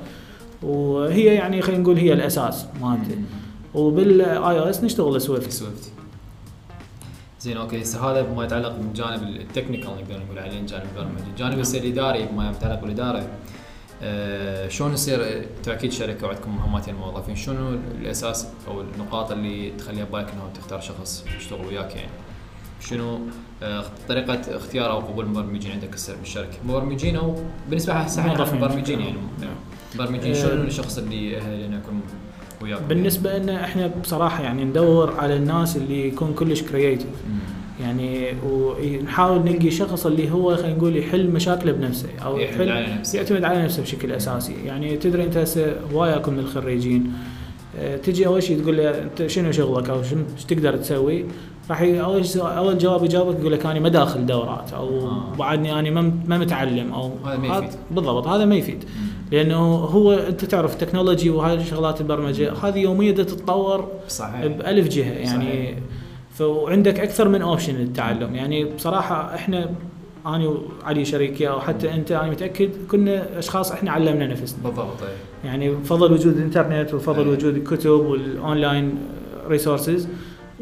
[0.63, 3.15] وهي يعني خلينا نقول هي الأساس مالته.
[3.75, 5.91] وبال iOS نشتغل Swift Swift
[7.41, 7.81] زين okay.
[7.81, 12.25] هسه هذا بما يتعلق بالجانب ال technical نقدر نقول عليه جانب البرمجة، الجانب هسه الاداري
[12.31, 13.27] بما يتعلق بالإدارة.
[14.01, 17.69] آه شلون يصير أنتم أكيد شركة وعندكم مهمات الموظفين، شنو
[18.01, 22.09] الأساس أو النقاط اللي تخليها ببالك إنه تختار شخص يشتغل وياك يعني؟
[22.81, 23.19] شنو
[23.63, 27.35] آه طريقة اختيار أو قبول المبرمجين عندك بالشركة؟ مبرمجين أو
[27.69, 28.57] بالنسبة موظفين.
[28.57, 29.17] مبرمجين يعني
[29.95, 30.41] مبرمجين آه.
[30.41, 32.01] شنو الشخص اللي إنه يكون
[32.61, 37.07] وياكم؟ بالنسبة لنا إحنا بصراحة يعني ندور على الناس اللي يكون كلش كرييتيف.
[37.79, 42.95] يعني ونحاول نلقي شخص اللي هو خلينا نقول يحل مشاكله بنفسه أو يعتمد يحل على
[42.99, 43.17] نفسه.
[43.17, 47.13] يعتمد على نفسه بشكل أساسي يعني تدري أنت هسه هوايه اكو من الخريجين
[47.79, 51.25] آه، تجي أول شيء تقول له أنت شنو شغلك أو شنو إيش تقدر تسوي
[51.69, 55.35] راح أول أول جواب يجاوبك يقول لك أنا ما داخل دورات أو آه.
[55.39, 55.91] بعدني أنا
[56.27, 57.69] ما متعلم أو هذا ما يفيد.
[57.91, 58.83] بالضبط هذا ما يفيد
[59.31, 65.45] لأنه هو أنت تعرف التكنولوجي وهاي شغلات البرمجة هذه يوميا تتطور صحيح بألف جهة يعني
[65.45, 65.77] صحيح.
[66.39, 68.35] فعندك أكثر من أوبشن للتعلم.
[68.35, 69.69] يعني بصراحة إحنا
[70.25, 74.63] أنا وعلي شريكي أو حتى أنت أنا متأكد كنا أشخاص إحنا علمنا نفسنا.
[74.63, 75.09] بالضبط اي
[75.45, 77.29] يعني بفضل وجود الإنترنت وبفضل أي.
[77.29, 78.97] وجود الكتب وال online
[79.47, 80.07] resources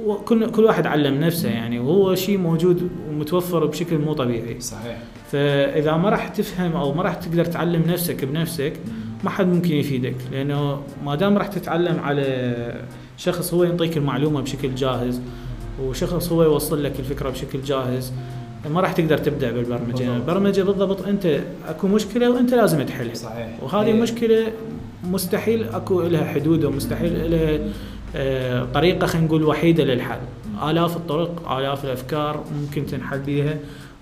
[0.05, 1.49] وكل كل واحد علم نفسه.
[1.49, 4.61] يعني وهو شيء موجود ومتوفر بشكل مو طبيعي.
[4.61, 4.97] صحيح.
[5.31, 8.73] فإذا ما راح تفهم أو ما راح تقدر تعلم نفسك بنفسك
[9.23, 10.15] ما حد ممكن يفيدك.
[10.31, 12.85] لأنه ما دام راح تتعلم على
[13.17, 15.21] شخص هو يعطيك المعلومة بشكل جاهز.
[15.83, 18.13] وشخص هو يوصل لك الفكرة بشكل جاهز.
[18.69, 19.83] ما راح تقدر تبدع بالبرمجة.
[19.85, 20.01] بالضبط.
[20.01, 23.13] يعني البرمجة بالضبط أنت أكو مشكلة وأنت لازم تحلها.
[23.13, 23.63] صحيح.
[23.63, 24.47] وهذه هي- المشكلة
[25.03, 27.59] مستحيل أكو لها حدود ومستحيل لها
[28.15, 30.19] آه، طريقة خلينا نقول وحيدة للحل.
[30.69, 33.57] آلاف الطرق آلاف الأفكار ممكن تنحل بيها.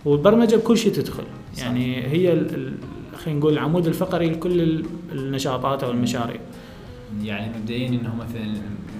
[0.05, 1.23] والبرمجة بكل شيء تدخل.
[1.57, 2.73] يعني هي ال- ال-
[3.17, 6.39] خلينا نقول العمود الفقري لكل ال- النشاطات أو المشاريع.
[7.23, 8.53] يعني مبدئيا إنه مثلا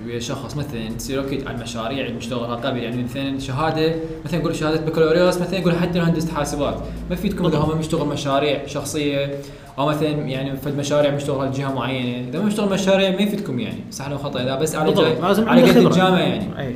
[0.05, 4.55] ويا شخص مثلا تصير أوكي على المشاريع اللي مشتغلها قبل يعني مثلا شهادة مثلا نقول
[4.55, 6.77] شهادة بكالوريوس مثلا نقول حتى هندسه حاسبات
[7.09, 9.39] ما فيدكم اذا هم مشتغل مشاريع شخصية
[9.79, 12.29] أو مثلا يعني فد مشاريع مشتغلها لجهه معينة.
[12.29, 13.83] إذا ما مشتغل مشاريع ما يفيدكم يعني.
[13.91, 14.91] صح لو خطأ؟ إذا بس على
[15.21, 15.77] على قد.
[15.77, 16.59] الجامعة يعني.
[16.59, 16.75] اي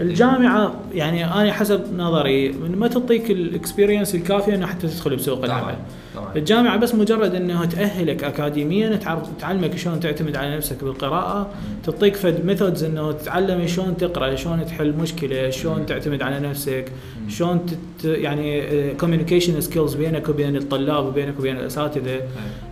[0.00, 5.74] الجامعة يعني أنا حسب نظري ما تعطيك ال experience الكافية إنه حتى تدخل بسوق العمل.
[6.16, 6.36] طبعا.
[6.36, 11.50] الجامعة بس مجرد انه تأهلك اكاديميا تعرف تعلمك شلون تعتمد على نفسك بالقراءة
[11.84, 16.84] تعطيك فد methods إنه تتعلم شلون تقرأ شلون تحل مشكلة شلون تعتمد على نفسك
[17.28, 18.62] شلون تت يعني
[18.94, 22.14] communication skills بينك وبين الطلاب وبينك وبين الأساتذة.
[22.14, 22.20] أي.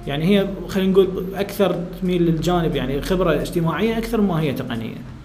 [0.07, 4.95] يعني هي خلينا نقول أكثر تميل للجانب يعني خبرة اجتماعية أكثر ما هي تقنية.
[4.95, 5.18] آه،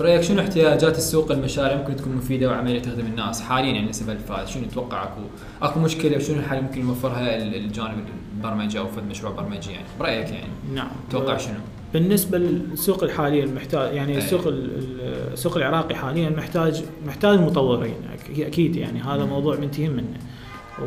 [0.00, 4.48] برأيك شنو احتياجات السوق المشاريع ممكن تكون مفيدة وعملية تخدم الناس حاليا يعني نسبة الفائز
[4.48, 5.20] شنو تتوقع اكو
[5.62, 8.04] أكو مشكلة وشنو الحل ممكن يوفرها ال- الجانب
[8.36, 11.54] البرمجه أو فد مشروع برمجي يعني برأيك يعني نعم تتوقع شنو؟
[11.92, 14.18] بالنسبة للسوق الحالي المحتاج يعني أي.
[14.18, 17.94] السوق ال- ال- السوق العراقي حاليا محتاج محتاج مطورين
[18.38, 19.24] أكيد يعني هذا.
[19.24, 20.18] موضوع منتهي منه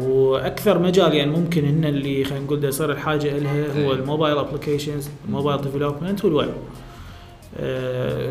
[0.01, 3.99] وأكثر مجال يعني ممكن إن اللي خلينا نقول يصير الحاجة لها هو أي.
[3.99, 6.53] ال mobile applications ال mobile development وال web آه،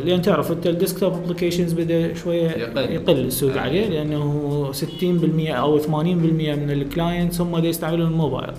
[0.04, 2.90] لأن تعرف انت ال desktop applications بدأ شوية يقل.
[2.90, 3.58] يقل السوق أي.
[3.58, 8.52] عليه لأنه 60% أو 80% من ال clients هم اللي يستعملون الموبايل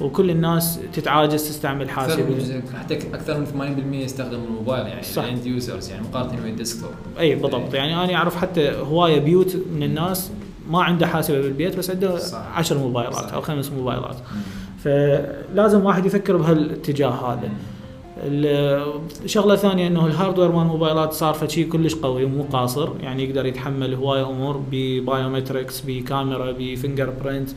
[0.00, 2.24] وكل الناس تتعاجز تستعمل حاسب
[2.80, 5.22] حتى أكثر من 80% يستخدم الموبايل يعني صح.
[5.22, 9.20] ال end users يعني مقارنة ويا ال desktop أي بالضبط يعني أنا أعرف حتى هواية
[9.20, 10.30] بيوت من الناس
[10.70, 12.58] ما عنده حاسبة بالبيت بس عنده صح.
[12.58, 13.32] عشر موبايلات صح.
[13.32, 14.16] أو خمس موبايلات
[14.84, 17.50] فلازم واحد يفكر بهالاتجاه هذا
[18.22, 22.88] الشغله الثانية إنه ال hardware مال الموبايلات صار فشي كلش قوي ومو قاصر.
[23.02, 27.50] يعني يقدر يتحمل هواية أمور ب biometrics بكاميرا ب fingerprint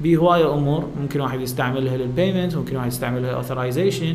[0.00, 0.84] بهوايه أمور.
[1.00, 4.14] ممكن واحد يستعملها لل payment ممكن واحد يستعملها authorization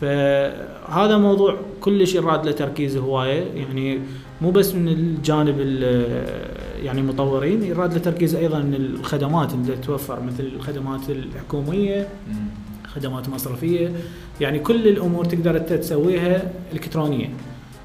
[0.00, 3.44] فهذا موضوع كلش يراد له تركيز هواية.
[3.54, 3.98] يعني
[4.42, 6.50] مو بس من الجانب ال-
[6.84, 12.08] يعني المطورين يراد له تركيز أيضا من الخدمات اللي توفر مثل الخدمات الحكومية.
[12.94, 13.92] خدمات مصرفية.
[14.40, 17.30] يعني كل الأمور تقدر أنت تسويها الكترونيا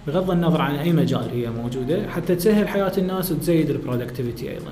[0.08, 4.72] بغض النظر عن أي مجال هي موجودة حتى تسهل حياة الناس وتزيد ال productivity أيضا.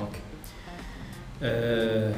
[0.00, 0.18] Okay.
[1.42, 2.12] آه،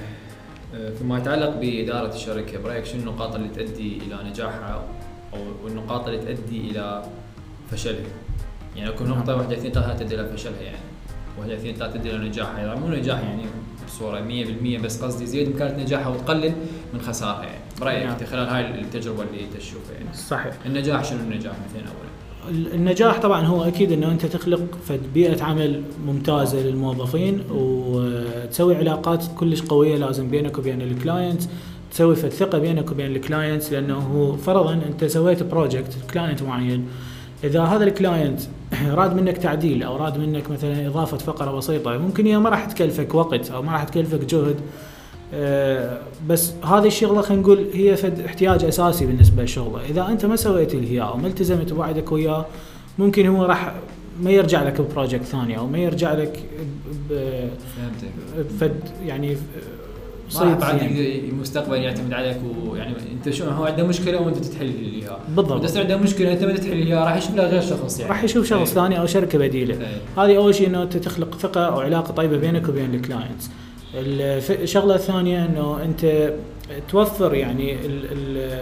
[0.74, 4.84] آه، فيما يتعلق بإدارة الشركة برأيك شنو النقاط اللي تؤدي إلى نجاحها
[5.32, 7.02] أو النقاط اللي تؤدي إلى
[7.70, 8.06] فشلها؟
[8.76, 10.78] يعني اكو نقطة واحدة اثنين ثلاثة تؤدي إلى فشلها يعني.
[11.38, 12.58] واحدة اثنين ثلاثة تؤدي إلى نجاحها.
[12.58, 13.42] يعني مو نجاح يعني
[13.88, 14.20] بصورة
[14.78, 16.52] 100% بس قصدي زيد امكانيه نجاحها وتقلل
[16.94, 17.58] من خسارها يعني.
[17.80, 18.12] برأيك نعم.
[18.12, 20.14] انت خلال هاي التجربة اللي تشوفها يعني.
[20.14, 20.54] صحيح.
[20.66, 22.08] النجاح شنو النجاح مثلا اولا؟
[22.74, 29.62] النجاح طبعا هو أكيد إنه أنت تخلق فد بيئة عمل ممتازة للموظفين وتسوي علاقات كلش
[29.62, 31.42] قوية لازم بينك وبين ال client
[31.90, 36.88] تسوي فد ثقة بينك وبين ال client لأنه هو فرضا أنت سويت project client معين.
[37.44, 38.40] إذا هذا ال client
[39.00, 41.98] راد منك تعديل أو راد منك مثلا إضافة فقرة بسيطة.
[41.98, 44.56] ممكن هي ما راح تكلفك وقت أو ما راح تكلفك جهد.
[45.34, 50.36] آه، بس هذه الشغلة خلينا نقول هي فد احتياج أساسي بالنسبة للشغلة، إذا أنت ما
[50.36, 52.46] سويت اللي أو ما التزمت بوعدك وياه
[52.98, 53.74] ممكن هو راح
[54.22, 56.42] ما يرجع لك ب project ثاني أو ما يرجع لك
[58.38, 59.36] بفد يعني
[60.36, 61.00] بعد يعني.
[61.00, 62.36] يقدر المستقبل يعتمد عليك
[62.66, 65.62] ويعني أنت شو هو عنده مشكلة وأنت تتحل لي اياها بالضبط.
[65.62, 68.24] بس عنده مشكلة أنت ما تتحل لي اياها راح يشوف لها غير شخص يعني راح
[68.24, 68.74] يشوف شخص إيه.
[68.74, 69.74] ثاني أو شركة بديلة.
[69.74, 70.22] إيه.
[70.24, 73.50] هذه أول شيء إنه أنت تخلق ثقة أو علاقة طيبة بينك وبين الكلاينتس.
[73.94, 76.32] الشغلة الثانية إنه أنت
[76.88, 78.60] توفر يعني ال ال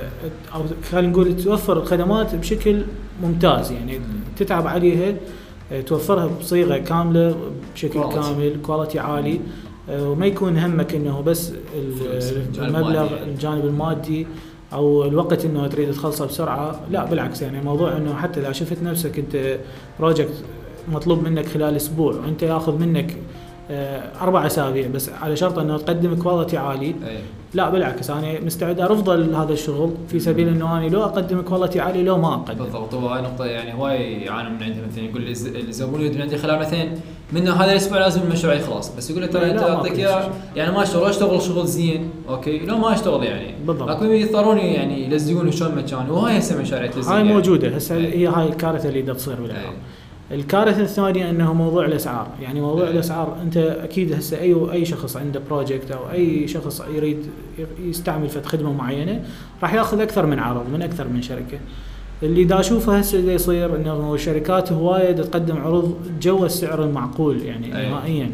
[0.55, 2.83] أو خلينا نقول توفر الخدمات بشكل
[3.23, 4.01] ممتاز يعني
[4.37, 5.15] تتعب عليها
[5.87, 7.37] توفرها بصيغة كاملة
[7.75, 8.01] بشكل.
[8.01, 9.41] كامل quality عالي
[9.91, 11.53] وما يكون همك إنه بس
[12.59, 13.07] المبلغ.
[13.23, 14.27] الجانب المادي
[14.73, 19.19] أو الوقت إنه تريد تخلصه بسرعة لا بالعكس يعني موضوع إنه حتى إذا شفت نفسك
[19.19, 19.59] أنت
[20.01, 20.45] project
[20.93, 23.17] مطلوب منك خلال أسبوع وأنت ياخذ منك
[23.71, 26.95] آه، أربع أسابيع بس على شرط إنه تقدم quality عالي
[27.55, 32.03] لا بالعكس أنا مستعد أرفض هذا الشغل في سبيل إنه أنا لو أقدم quality عالي
[32.03, 32.65] لو ما أقدم.
[32.65, 36.39] بالضبط وهاي نقطة يعني هواي يعانوا من عندها مثلا يقول الز- الزبون يريد من عندي
[36.39, 36.89] خلال مثلا
[37.33, 40.31] منه هذا الأسبوع لازم المشروع يخلص بس يقول له ترى انت اعطيك إياه.
[40.57, 43.89] يعني ما اشتغل اشتغل شغل زين okay لو ما اشتغل يعني بالضبط.
[43.91, 47.33] اكو يضطروني يعني يلزقون شلون مكان وهاي هسه مشاريع تلزق هاي يعني.
[47.33, 48.19] موجودة هسه أي.
[48.19, 49.73] هي هاي الكارثة اللي تصير بالعالم
[50.31, 50.37] أي.
[50.37, 52.91] الكارثة الثانية إنه موضوع الأسعار يعني موضوع أي.
[52.91, 57.27] الأسعار أنت أكيد هسه أي أي شخص عنده project أو أي شخص يريد
[57.81, 59.25] يستعمل فد خدمة معينة
[59.63, 61.59] راح يأخذ أكثر من عرض من أكثر من شركة
[62.23, 67.79] اللي دا أشوفه هسه دا يصير إنه الشركات هواية تقدم عروض جو السعر المعقول يعني
[67.79, 67.91] أي.
[67.91, 68.31] نهائيا.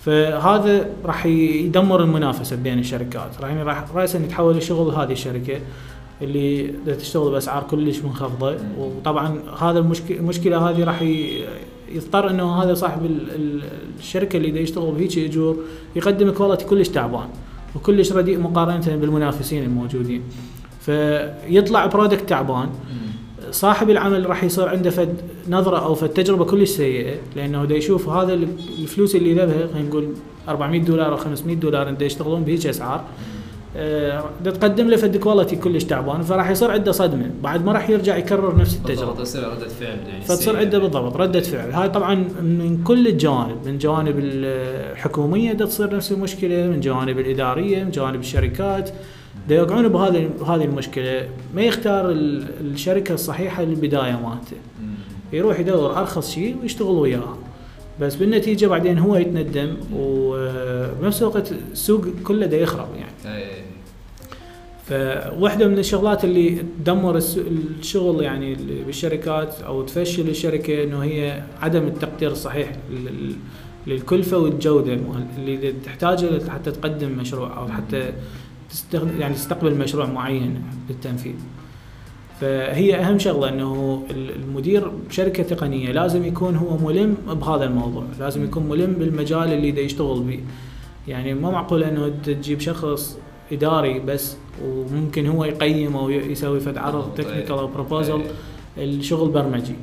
[0.00, 3.40] فهذا راح يدمر المنافسة بين الشركات.
[3.40, 5.58] راح يعني راح راسا يتحول الشغل هذه الشركة
[6.22, 8.56] اللي دا تشتغل بأسعار كلش منخفضة.
[8.78, 11.02] وطبعا هذا المشكلة المشكلة هذه راح
[11.92, 13.62] يضطر إنه هذا صاحب ال- ال-
[13.98, 15.56] الشركة اللي دا يشتغل بهيك اجور
[15.96, 17.28] يقدم quality كلش تعبان
[17.76, 20.22] وكلش رديء مقارنة بالمنافسين الموجودين.
[20.80, 22.66] فيطلع product تعبان.
[22.68, 23.13] مم.
[23.54, 25.14] صاحب العمل راح يصير عنده فد
[25.48, 28.48] نظرة أو فد تجربة كلش سيئة لأنه دا يشوف هذا ال-
[28.82, 30.08] الفلوس اللي ذبها خلينا نقول
[30.48, 33.04] 400 دولار أو 500 دولار دا يشتغلون بهيك أسعار
[34.44, 38.16] دا تقدم له فد quality كلش تعبان فراح يصير عنده صدمة بعد ما راح يرجع
[38.16, 40.56] يكرر نفس بالضبط التجربة تصير ردة فعل يعني فتصير.
[40.56, 46.12] عنده بالضبط ردة فعل هاي طبعا من كل الجوانب من جوانب الحكومية دا تصير نفس
[46.12, 48.90] المشكلة من جوانب الإدارية من جوانب الشركات
[49.50, 54.56] يوقعون بهذه هذه المشكلة ما يختار ال- الشركة الصحيحة للبداية مالته.
[55.32, 57.36] يروح يدور أرخص شيء ويشتغل وياها
[58.00, 63.44] بس بالنتيجة بعدين هو يتندم وبنفس الوقت السوق كله دا يخرب يعني.
[64.86, 67.16] فواحدة من الشغلات اللي تدمر
[67.80, 73.36] الشغل يعني بالشركات أو تفشل الشركة إنه هي عدم التقدير الصحيح لل-
[73.86, 74.98] للكلفة والجودة
[75.38, 78.12] اللي تحتاجه حتى تقدم مشروع أو حتى
[78.74, 81.34] تستخدم يعني تستقبل مشروع معين للتنفيذ.
[82.40, 88.44] فهي أهم شغلة إنه ال- المدير بشركه تقنية لازم يكون هو ملم بهذا الموضوع، لازم
[88.44, 90.40] يكون ملم بالمجال اللي دا يشتغل به.
[91.08, 93.18] يعني ما معقول إنه تجيب شخص
[93.52, 97.72] إداري بس وممكن هو يقيم أو يسوي فد عرض technical أو أي.
[97.74, 98.20] proposal
[98.78, 98.84] أي.
[98.84, 99.74] الشغل برمجي.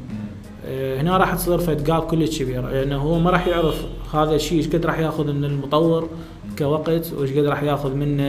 [0.65, 2.69] آه، هنا راح تصير فد gap كلش كبير.
[2.69, 6.09] لأنه هو ما راح يعرف هذا الشيء إيش قد راح ياخذ من المطور
[6.59, 8.23] كوقت وإيش قد راح ياخذ منه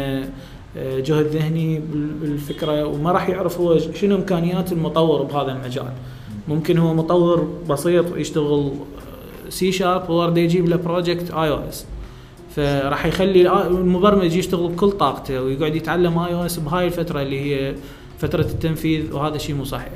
[0.76, 2.84] آه، جهد ذهني بال- بالفكرة.
[2.86, 5.92] وما راح يعرف هو شنو إمكانيات المطور بهذا المجال.
[6.48, 8.70] ممكن هو مطور بسيط يشتغل
[9.48, 11.86] C sharp هو يجيب له project iOS
[12.56, 17.74] فراح يخلي المبرمج يشتغل بكل طاقته ويقعد يتعلم iOS بهاي الفترة اللي هي
[18.18, 19.92] فترة التنفيذ وهذا شيء مو صحيح.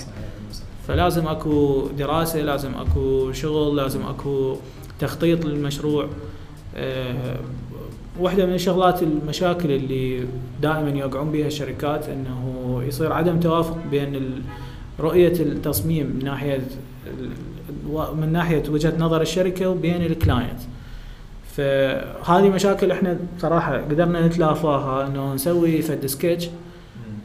[0.89, 4.57] فلازم اكو دراسة لازم اكو شغل لازم اكو
[5.01, 6.09] تخطيط للمشروع
[6.77, 7.37] أه
[8.21, 10.25] واحدة من الشغلات المشاكل اللي
[10.63, 14.43] دائما يوقعون بها الشركات إنه يصير عدم توافق بين
[15.01, 16.61] رؤية التصميم من ناحية
[18.17, 20.61] من ناحية وجهة نظر الشركة وبين ال client
[21.57, 26.49] فهذه مشاكل إحنا صراحة قدرنا نتلافاها إنه نسوي فد sketch.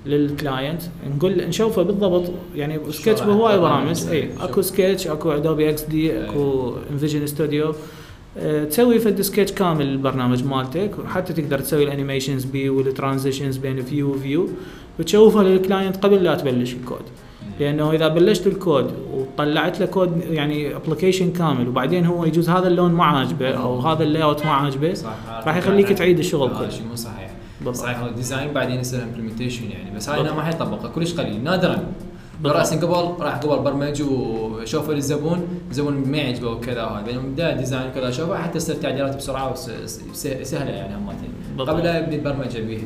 [0.06, 0.82] لل client
[1.16, 3.94] نقول نشوفه بالضبط يعني سكتش بهواي برامج.
[3.94, 4.14] زين.
[4.14, 4.62] اي أكو.
[4.62, 7.74] سكتش أكو Adobe XD أكو InVision Studio
[8.38, 10.92] أه تسوي فد سكتش كامل البرنامج مالتك.
[11.00, 14.50] وحتى تقدر تسوي ال animations بيه وال transitions بين view و view
[15.00, 17.02] وتشوفها لل client قبل لا تبلش الكود
[17.60, 22.92] لأنه إذا بلشت الكود وطلعت له كود يعني application كامل وبعدين هو يجوز هذا اللون
[22.92, 24.94] ما عاجبه أو هذا ال layout ما عاجبه
[25.46, 26.70] راح يخليك تعيد الشغل هذا كله.
[26.70, 27.31] شيء مو صحيح.
[27.66, 27.76] بالضبط.
[27.86, 29.96] صحيح هو design بعدين يصير implementation يعني.
[29.96, 31.84] بس هاي ما حيطبقها كلش قليل نادرا.
[32.46, 37.90] راسا قبل راح قبل برمج وشوفه للزبون الزبون ما يعجبه وكذا هاي بينما بدا design
[37.90, 40.96] وكذا شوفه حتى تصير تعديلات بسرعة وسهله يعني
[41.50, 41.70] بالضبط.
[41.70, 42.84] قبل لا يبدا البرمجة بيها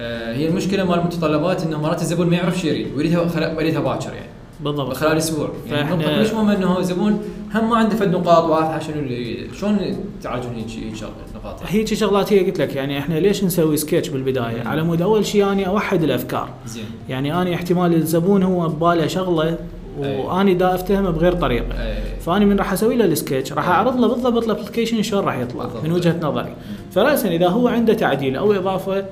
[0.00, 2.94] آه، هي المشكلة مال المتطلبات إنه مرات الزبون ما يعرف شو يريد.
[2.96, 4.25] ويريدها خلا- يريدها باكر يعني.
[4.60, 7.22] بالضبط خلال أسبوع يعني النقطه كلش مهمه إنه الزبون
[7.54, 9.78] هم ما عنده فد نقاط واضحة شنو اللي شلون
[10.22, 10.94] تعالجون هيك
[11.34, 11.74] نقاط يعني.
[11.74, 15.52] هيك شغلات هي قلت لك يعني إحنا ليش نسوي سكتش بالبداية على مود أول شيء
[15.52, 19.58] أني أوحد الأفكار زين يعني أني احتمال الزبون هو بباله شغلة.
[19.98, 22.20] وأني دا أفتهمه بغير طريقة أي.
[22.20, 23.68] فأني من راح أسوي له السكتش راح.
[23.68, 25.84] أعرض له بالضبط ال application شلون راح يطلع بالضبط.
[25.84, 26.54] من وجهة نظري
[26.92, 29.04] فراسا إذا هو عنده تعديل أو إضافة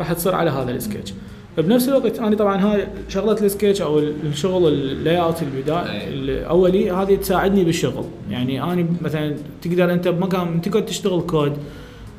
[0.00, 1.14] راح تصير على هذا السكتش
[1.58, 6.08] بنفس الوقت أنا طبعا هاي شغلة السكتش أو الشغل ال layout البداية أي.
[6.08, 11.56] الأولي هذه تساعدني بالشغل يعني أنا مثلا تقدر أنت بمقام تقعد تشتغل كود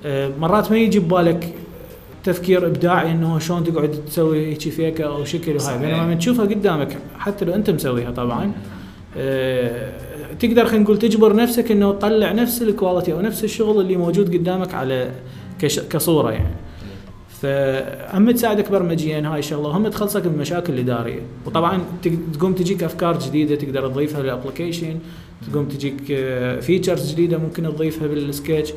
[0.06, 1.54] آه، مرات ما يجي ببالك
[2.24, 5.80] تفكير إبداعي إنه شلون تقعد تسوي هيك effect أو شكل وهاي.
[5.80, 8.52] بينما لما تشوفها قدامك حتى لو أنت مسويها طبعا
[9.18, 9.92] آه،
[10.40, 14.34] تقدر خلينا نقول تجبر نفسك إنه تطلع نفس ال quality أو نفس الشغل اللي موجود
[14.34, 15.12] قدامك على
[15.60, 16.56] كش كصورة يعني
[17.44, 23.20] فهم تساعدك برمجيا هاي الشغله وهم تخلصك من المشاكل الاداريه وطبعا تق- تقوم تجيك أفكار
[23.20, 25.00] جديدة تقدر تضيفها لل application.
[25.52, 26.02] تقوم تجيك
[26.62, 28.74] features جديدة ممكن تضيفها بالسكتش.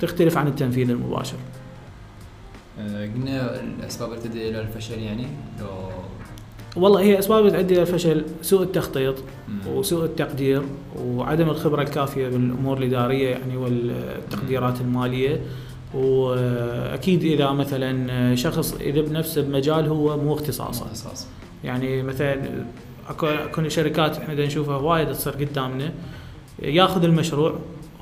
[0.00, 1.36] تختلف عن التنفيذ المباشر.
[2.80, 5.26] آه، قلنا الأسباب اللي تؤدي إلى الفشل يعني؟
[5.60, 5.66] لو
[6.82, 9.14] والله هي أسباب تؤدي إلى الفشل سوء التخطيط.
[9.68, 10.62] وسوء التقدير
[11.04, 15.40] وعدم الخبرة الكافية بالأمور الإدارية يعني والتقديرات المالية.
[15.94, 21.26] وأكيد إذا مثلا شخص إذا بنفسه بمجال هو مو اختصاصه أساس
[21.64, 22.64] يعني مثلا
[23.08, 25.92] اكو اكو شركات إحنا نشوفها وايد تصير قدامنا.
[26.62, 27.54] ياخذ المشروع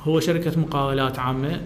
[0.03, 1.61] هو شركة مقاولات عامة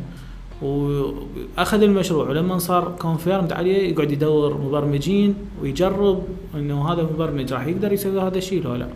[0.62, 2.28] وأخذ المشروع.
[2.28, 6.22] ولما صار كونفيرمد عليه يقعد يدور مبرمجين ويجرب
[6.54, 8.88] إنه هذا المبرمج راح يقدر يسوي هذا الشيء لو لا.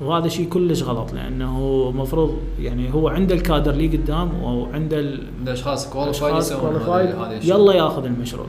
[0.00, 5.48] وهذا شيء كلش غلط لأنه المفروض يعني هو عنده الكادر اللي قدام وعنده ال- عند
[5.48, 7.40] أشخاص qualified الاشخاص يسوون هذا.
[7.44, 8.46] يلا ياخذ المشروع.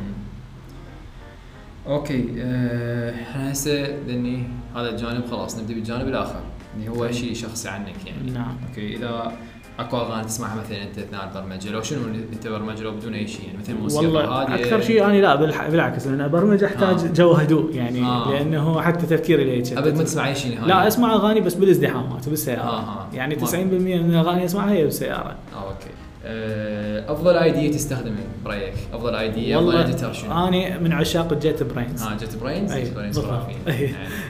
[1.87, 3.71] okay آه، إحنا هسه
[4.07, 4.43] لأني
[4.75, 6.39] هذا الجانب خلاص نبدأ بالجانب الآخر
[6.77, 8.31] اللي هو شيء شخصي عنك يعني.
[8.31, 8.55] نعم.
[8.69, 9.31] okay إذا
[9.79, 13.27] أكو أغاني تسمعها مثلا أنت إثناء البرمجة لو شنو اللي أنت برمجة لو بدون أي
[13.27, 15.35] شيء يعني مثلا موسيقى والله هادية أكثر شيء أنا لا
[15.69, 17.07] بالعكس لأن برمجه أحتاج آه.
[17.07, 18.31] جو هدوء يعني آه.
[18.31, 19.77] لأنه حتى تفكيري لا يتشتت.
[19.77, 23.07] أبد ما تسمع أي شيء نهائي لا أسمع أغاني بس بالازدحامات بالسياره آه، آه.
[23.13, 25.89] يعني ما- 90% من الأغاني أسمعها هي بالسيارة آه okay
[26.27, 28.15] آه، أفضل IDE تستخدمه
[28.45, 33.19] برأيك أفضل IDE أفضل editor شنو؟ أنا من عشاق ال JetBrains آه JetBrains أي، JetBrains.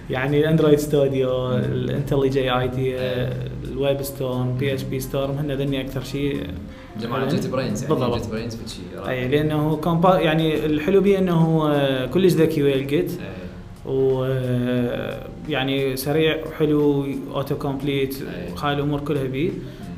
[0.09, 3.33] يعني ال Android Studio ال IntelliJ IDEA.
[3.75, 6.43] ال WebStorm PhpStorm هن ذني أكثر شيء
[7.01, 8.21] جماعة JetBrains يعني بالضبط.
[8.21, 13.11] JetBrains في شيء أي لأنه كومبا يعني الحلو بيه إنه هو كلش ذكي ويا الجيت
[13.11, 13.91] إيه.
[13.91, 14.25] و
[15.49, 18.15] يعني سريع وحلو auto complete.
[18.53, 19.51] وهاي الأمور كلها بيه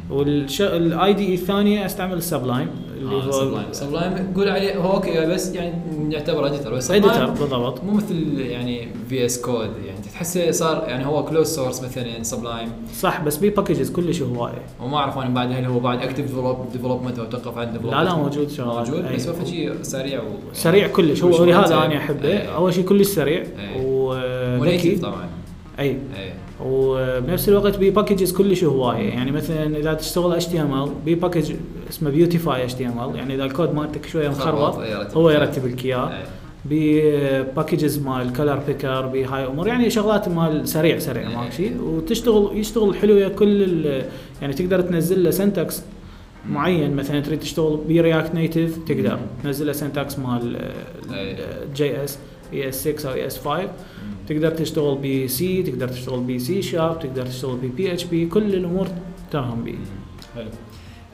[0.09, 5.25] وال IDE الثانية أستعمل ال Sublime اللي آه، هو Sublime Sublime قول عليه هو okay
[5.25, 5.73] بس يعني
[6.13, 7.83] يعتبر editor بس editor بالضبط.
[7.83, 13.23] مو مثل يعني VS Code يعني تحسه صار يعني هو closed source مثلا Sublime صح
[13.23, 14.61] بس بيه packages كلش هواية.
[14.81, 16.25] وما أعرف أنا بعد هل هو بعد active
[16.73, 19.13] development أو توقف عن لا لا موجود شغلات موجود.
[19.15, 21.23] بس هو شيء سريع و سريع كلش.
[21.23, 21.85] هو لهذا.
[21.85, 22.37] أنا أحبه.
[22.37, 23.41] أول شيء كلش سريع.
[23.41, 23.85] أي.
[23.85, 25.29] وذكي و native طبعا.
[25.79, 25.89] أي.
[25.89, 26.33] أي.
[26.65, 29.09] وبنفس الوقت بي packages كلش هواية.
[29.09, 31.53] يعني مثلا إذا تشتغل HTML بي package
[31.89, 33.15] اسمه Beautify HTML.
[33.15, 34.77] يعني إذا الكود مالتك شوية مخربط
[35.15, 35.29] هو.
[35.29, 36.23] يرتب لك اياه.
[36.65, 39.67] ب packages مال color picker بهاي أمور.
[39.67, 41.35] يعني شغلات مال سريع سريع إيه.
[41.35, 43.85] ماكو شيء وتشتغل يشتغل حلو كل
[44.41, 45.83] يعني تقدر تنزل له syntax
[46.49, 46.95] معين.
[46.95, 49.19] مثلا تريد تشتغل ب React Native تقدر.
[49.43, 50.57] تنزل له syntax مال
[51.13, 51.37] إيه.
[51.75, 53.69] JS ES 6 أو ES 5
[54.27, 58.87] تقدر تشتغل ب C تقدر تشتغل ب C sharp تقدر تشتغل ب PHP كل الأمور
[59.31, 59.75] تمام بي
[60.35, 60.49] حلو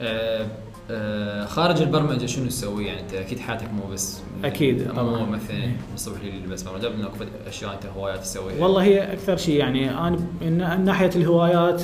[0.00, 0.46] آه،
[0.90, 5.26] آه، خارج البرمجة شنو تسوي يعني أنت أكيد حياتك مو بس أكيد، مو.
[5.26, 5.66] مثلا.
[5.66, 9.90] من الصبح لليل بس برمجه اكو أشياء أنت هوايات تسويها والله هي أكثر شيء يعني
[9.90, 11.82] أنا من ناحية الهوايات.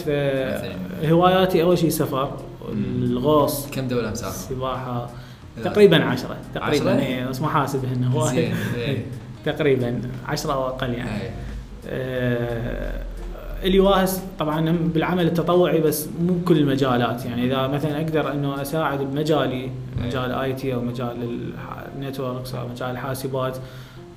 [1.05, 2.37] هواياتي أول شيء سفر
[2.73, 5.11] الغوص كم دولة مسافر؟ السباحه
[5.65, 9.05] تقريبا عشرة تقريبا عشرة؟ اي بس ما حاسب هن هو زين إيه.
[9.45, 11.23] تقريبا عشرة أو أقل يعني.
[11.23, 11.31] إيه.
[11.89, 13.03] آه،
[13.63, 17.47] اللي واهس طبعا بالعمل التطوعي بس مو بكل المجالات يعني.
[17.47, 19.71] إذا مثلا أقدر إنه أساعد بمجالي
[20.05, 21.17] مجال IT أو مجال
[21.97, 23.59] ال networks أو مجال الحاسبات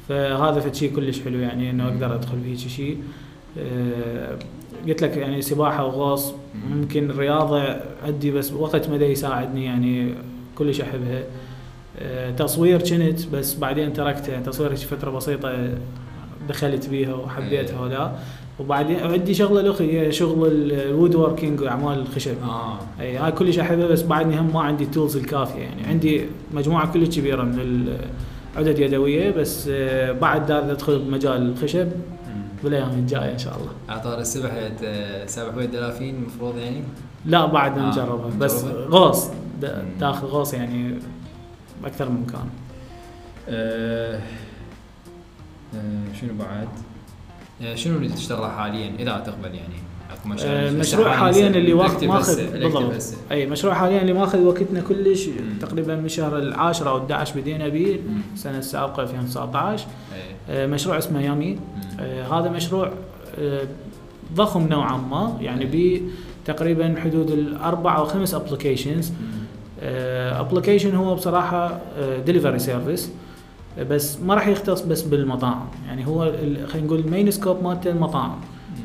[0.09, 2.97] فهذا فد شيء كلش حلو يعني إنه أقدر أدخل فيه شيء.
[3.59, 4.38] آه،
[4.88, 6.34] قلت لك يعني سباحة وغوص
[6.69, 10.15] ممكن الرياضه عندي بس وقت ما دا يساعدني يعني
[10.55, 11.24] كلش أحبها.
[12.37, 14.39] تصوير كنت بس بعدين تركته.
[14.39, 15.69] تصوير هيك فترة بسيطة
[16.49, 18.11] دخلت بيها وحبيتها ولا.
[18.59, 22.35] وبعدين عندي شغلة الاخرى هي شغل ال woodworking وأعمال الخشب.
[22.43, 22.79] آه.
[23.01, 25.59] إي هاي كلش أحبها بس بعدني هم ما عندي ال tools الكافية.
[25.61, 27.87] يعني عندي مجموعة كلش كبيرة من
[28.55, 31.87] العدد يدوية بس آه، بعد دار ادخل بمجال الخشب.
[32.63, 33.71] بالايام الجاية إن شاء الله.
[33.89, 34.51] اعطار السبح
[34.83, 36.83] آه، سابح ويا الدلافين المفروض يعني؟
[37.25, 38.29] لا بعد آه، نجربها.
[38.39, 39.29] بس؟ غوص.
[39.99, 40.99] داخل غوص يعني
[41.84, 42.49] باكثر من مكان
[43.49, 44.19] آه،
[45.75, 46.67] آه، شنو بعد؟
[47.61, 49.75] آه، شنو اللي تشتغله حاليا إذا تقبل يعني
[50.11, 52.93] اكو مشاريع مشروع حاليا اللي elective ماخذ بالضبط.
[53.31, 55.59] أي مشروع حاليا اللي ماخذ وقتنا كلش مم.
[55.61, 57.99] تقريبا من شهر العاشر أو 11 بدينا به.
[58.34, 59.88] السنة السابقة 2019
[60.49, 60.65] إيه.
[60.65, 61.59] مشروع اسمه يامي
[62.31, 62.91] هذا مشروع
[64.34, 66.01] ضخم نوعا ما يعني به
[66.45, 69.11] تقريبا حدود الأربع أو خمس applications.
[70.39, 71.79] application هو بصراحة
[72.26, 73.11] delivery service
[73.89, 75.65] بس ما راح يختص بس بالمطاعم.
[75.88, 76.31] يعني هو
[76.67, 78.36] خلينا نقول ال main scope مالته المطاعم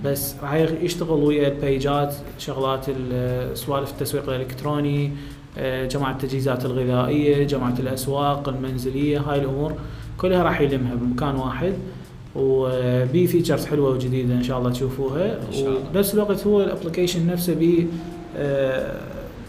[0.05, 5.13] بس راح يشتغل ويا ال page ات شغلات ال- سوالف التسويق الإلكتروني
[5.59, 9.73] آه، جمع التجهيزات الغذائية جمع الأسواق المنزلية هاي الأمور
[10.19, 11.73] كلها راح يلمها بمكان واحد.
[12.37, 15.33] وبي features حلوة وجديدة إن شاء الله تشوفوها.
[15.33, 15.77] إن.
[15.93, 17.87] وبنفس الوقت هو ال application نفسه بي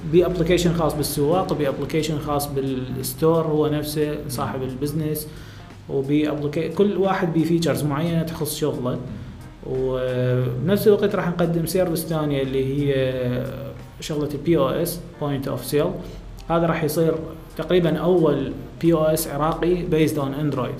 [0.07, 5.27] آه، بي application خاص بالسواق وبي application خاص بال store هو نفسه صاحب ال business
[5.89, 8.97] applica- كل واحد بي features معينة تخص شغله.
[9.69, 12.93] وبنفس الوقت راح نقدم service ثانية اللي هي
[13.99, 15.85] شغلة ال POS point of sale
[16.49, 17.15] هذا راح يصير
[17.57, 20.75] تقريبا أول POS عراقي based on Android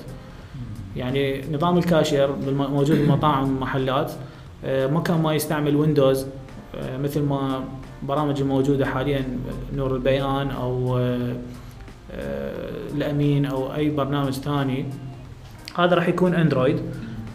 [0.96, 4.12] يعني نظام الكاشير موجود بالمطاعم والمحلات
[4.64, 6.26] آه، ما كان ما يستعمل Windows
[6.74, 7.64] آه، مثل ما
[8.02, 9.24] برامج الموجوده حاليا
[9.76, 11.36] نور البيان أو آه،
[12.12, 14.86] آه، الأمين أو أي برنامج ثاني.
[15.78, 16.80] هذا راح يكون Android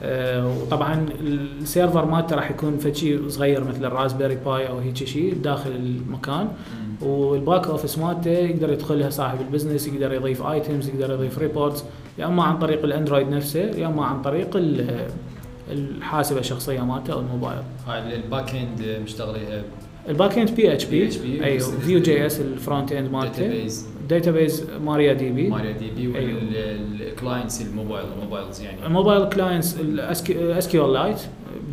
[0.04, 4.78] آه، وطبعا ال server مالته راح يكون فد شيء صغير مثل ال Raspberry Pi أو
[4.78, 6.48] هيك شيء داخل المكان.
[7.02, 11.84] وال back office مالته يقدر يدخلها صاحب ال business يقدر يضيف items يقدر يضيف reports
[12.20, 15.08] يا أما عن طريق ال Android نفسه يا أما عن طريق ال-
[15.72, 17.60] الحاسبة الشخصية مالته أو الموبايل.
[17.88, 19.64] هاي ال back end مشتغليها
[20.10, 25.30] ال back end PHP أيوه Vue JS ال front end مالته داتابيز داتابيز ماريا دي
[25.30, 26.08] بي ماريا دي بي.
[26.08, 29.78] وال clients الموبايل ال mobiles يعني ال mobile clients
[30.40, 31.18] SQLite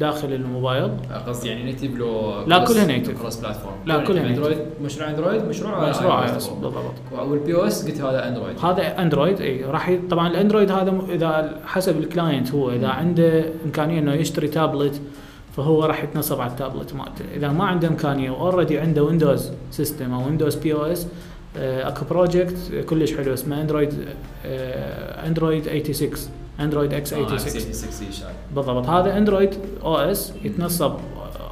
[0.00, 0.90] داخل الموبايل
[1.26, 3.10] قصدي يعني native لو لا، كلها native.
[3.20, 6.32] cross platform لا، كلها Android مشروع Android مشروع مشروع طبعاً.
[6.32, 6.72] بالضبط.
[7.12, 9.92] وال POS قلت هذا Android هذا Android اي راح.
[10.10, 15.00] طبعا ال Android هذا إذا حسب ال client هو إذا عنده إمكانية إنه يشتري تابلت
[15.56, 20.14] فهو راح يتنصب على التابلت مالته إذا ما عنده إمكانية و already عنده Windows system
[20.14, 21.06] أو Windows POS
[21.56, 22.56] أكو project
[22.88, 23.94] كلش حلو اسمه Android
[25.26, 26.10] Android 86
[26.60, 28.28] Android X آه، 86 66 شاي.
[28.54, 30.92] بالضبط هذا Android OS يتنصب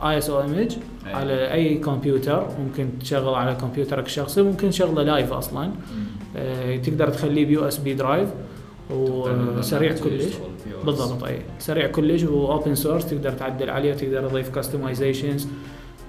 [0.02, 0.76] ISO image.
[1.06, 5.70] على أي كمبيوتر ممكن تشغله على كمبيوترك الشخصي ممكن تشغله live أصلا.
[6.36, 8.28] آه، تقدر تخليه ب USB drive
[8.90, 10.24] وسريع كلش.
[10.84, 11.24] بالضبط.
[11.24, 15.48] اي سريع كلش و open source تقدر تعدل عليه تقدر تضيف customizations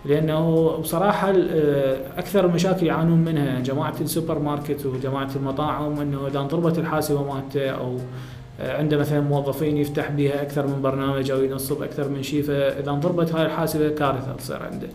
[0.06, 6.80] لأنه بصراحة آه، أكثر المشاكل يعانون منها جماعة السوبر ماركت وجماعة المطاعم إنه إذا انضربت
[6.80, 7.98] الحاسبة مالته أو
[8.60, 12.92] آه، عنده مثلا موظفين يفتح بها أكثر من برنامج أو ينصب أكثر من شيء فإذا
[12.92, 14.88] انضربت هاي الحاسبة كارثة تصير عنده.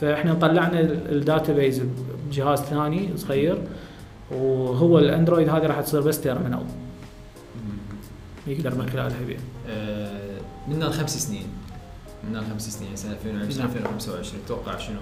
[0.00, 1.82] فإحنا طلعنا ال database
[2.30, 3.58] بجهاز ثاني صغير
[4.30, 6.62] وهو ال Android هذه راح تصير بس terminal.
[8.46, 9.38] يقدر من خلالها يبيع
[9.68, 11.46] آه، منا الخمس سنين
[12.28, 13.76] منا الخمس سنين سنة 2020 نعم.
[13.76, 15.00] 2025 تتوقع شنو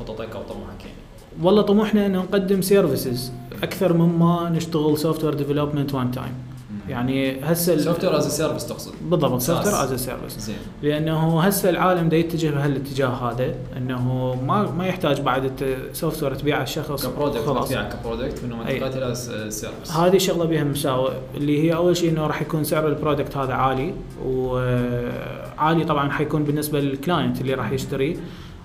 [0.00, 0.96] خططك أو طموحك يعني؟
[1.42, 3.32] والله طموحنا ان نقدم services
[3.62, 6.34] أكثر مما نشتغل software development one time
[6.88, 8.92] يعني هسه software as service تقصد.
[9.10, 9.74] بالضبط software.
[9.74, 10.56] as service زين.
[10.82, 15.52] لأنه هسه العالم دا يتجه بهالاتجاه هذا إنه ما ما يحتاج بعد
[15.92, 17.68] software تبيع على الشخص ك product خلاص.
[17.68, 18.74] تبيع ك product منه أي.
[18.74, 19.14] انتقلت إلى
[19.50, 23.36] service هذه شغلة بها مساوئ اللي هي أول شيء إنه راح يكون سعر ال product
[23.36, 23.94] هذا عالي
[24.26, 28.18] وعالي طبعا حيكون بالنسبة لل client اللي راح يشتري.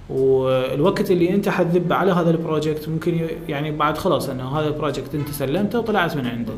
[0.09, 4.73] والوقت اللي انت حتذب على هذا ال project ممكن يعني بعد خلاص انه هذا ال
[4.73, 6.53] project انت سلمته وطلعت من عنده.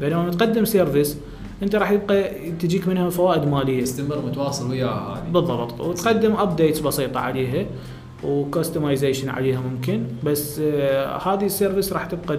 [0.00, 1.18] بينما تقدم service
[1.62, 3.82] انت راح يبقى تجيك منها فوائد مالية.
[3.82, 5.80] يستمر متواصل وياها بالضبط.
[5.80, 7.66] وتقدم updates بسيطة عليها
[8.24, 12.38] و customization عليها ممكن بس آه هذه ال service راح تبقى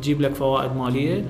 [0.00, 1.24] تجيب لك فوائد مالية.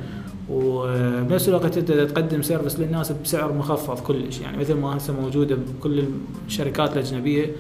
[0.51, 4.41] وبنفس الوقت انت تقدم service للناس بسعر مخفض كلش.
[4.41, 6.05] يعني مثل ما هسه موجودة بكل
[6.47, 7.51] الشركات الأجنبية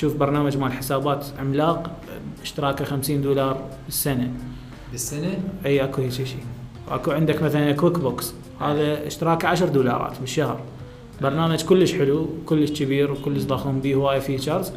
[0.00, 1.90] تشوف برنامج مال حسابات عملاق
[2.42, 4.30] اشتراكه 50 دولار بالسنة.
[4.90, 6.26] بالسنة؟ إي أكو هيك شيء
[6.90, 10.60] أكو عندك مثلا QuickBooks هذا اشتراكه 10 دولارات بالشهر.
[11.22, 14.72] برنامج كلش حلو كلش كبير وكلش ضخم به هواي features.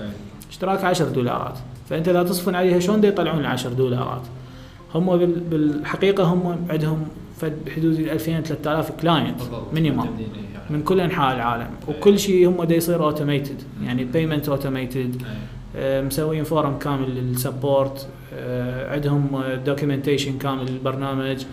[0.49, 1.57] اشتراك 10 دولارات.
[1.89, 4.21] فأنت إذا تصفن عليها شلون يطلعون ال 10 دولارات؟
[4.95, 7.07] هم بال- بالحقيقة هم عندهم
[7.37, 9.41] فد بحدود ال 2000 3000 client
[9.73, 10.05] minimum.
[10.69, 15.21] من كل أنحاء العالم وكل شيء هم دا يصير automated يعني payment automated
[15.75, 16.01] أي.
[16.01, 18.07] مسوين forum كامل لل support
[18.89, 21.45] عندهم documentation كامل للبرنامج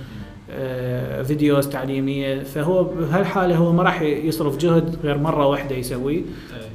[0.52, 6.24] آه، videos تعليمية فهو بهالحالة هو ما راح يصرف جهد غير مرة واحدة يسويه أي.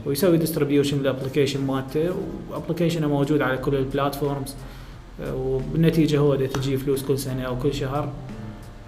[0.05, 2.15] ويسوي distribution لل application مالته
[2.51, 4.55] و application ه موجود على كل ال platforms
[5.21, 8.13] آه، وبالنتيجه هو تجي فلوس كل سنة أو كل شهر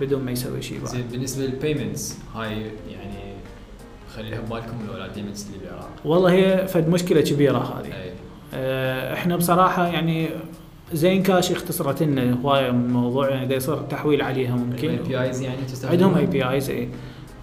[0.02, 2.50] بدون ما يسوي شيء بعد زين بالنسبة لل payments هاي
[2.92, 2.97] يعني
[4.18, 7.86] خليها ببالكم ولا ال payments اللي بالعراق والله هي فد مشكلة كبيرة هذه.
[8.04, 8.12] أي.
[8.54, 10.30] آه، إحنا بصراحة يعني
[10.94, 14.90] زين كاش اختصرت لنا هواية من الموضوع يعني دا يصير تحويل عليها ممكن.
[14.90, 16.90] APIs يعني تستخدم؟ عندهم APIs اي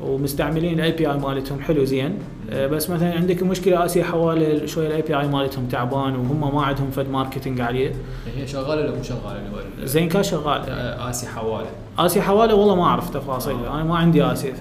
[0.00, 2.18] ومستعملين ال API مالتهم حلو زين.
[2.50, 6.90] آه، بس مثلا عندك مشكلة آسيا حواله شوية ال API مالتهم تعبان وهم ما عندهم
[6.90, 7.92] فد marketing عليه.
[8.36, 9.40] هي شغالة ولا مو شغالة؟
[9.82, 11.66] ال- زين كان شغال آه، اسي حواله
[11.98, 14.52] آسيا حواله والله ما أعرف تفاصيلها أنا ما عندي آسيا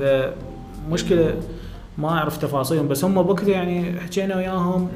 [0.89, 1.33] فمشكلة
[1.97, 4.89] ما أعرف تفاصيلهم بس هم بوقتها يعني حكينا وياهم.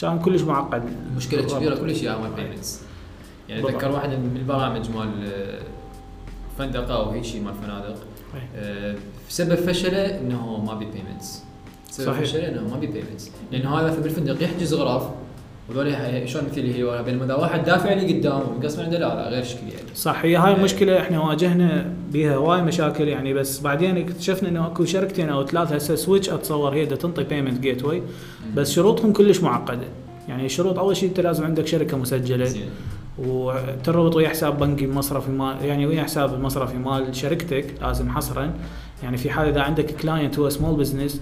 [0.00, 0.82] كان كلش معقد
[1.16, 2.80] مشكلة كبيرة كل شيء مال payments
[3.48, 3.68] يعني.
[3.68, 5.60] أتذكر واحد من البرامج مال آه،
[6.58, 7.96] فندقة أو هيك شيء مال فنادق.
[8.56, 8.94] آه،
[9.28, 11.42] سبب فشله إنه ما بي payments
[11.90, 12.20] سبب صحيح.
[12.20, 15.02] فشله إنه ما بي payments لأنه هذا بالفندق يحجز غرف
[15.68, 15.94] وذول
[16.28, 19.60] شلون مثل هي بينما إذا واحد دافع لي قدام ومقسم عنده لا لا غير شكل
[19.60, 19.94] يعني.
[19.94, 20.56] صح هي هاي إيه.
[20.56, 25.74] المشكلة إحنا واجهنا بيها هواي مشاكل يعني بس بعدين اكتشفنا إنه أكو شركتين أو ثلاثة
[25.74, 28.02] هسه سويتش أتصور هي تنطي payment gateway
[28.54, 29.86] بس شروطهم كلش معقدة.
[30.28, 32.70] يعني الشروط أول شيء أنت لازم عندك شركة مسجلة زين.
[33.18, 38.52] وتربط ويا حساب بنكي مصرفي مال يعني ويا حساب المصرفي مال شركتك لازم حصرا.
[39.02, 41.20] يعني في حال إذا عندك client هو small business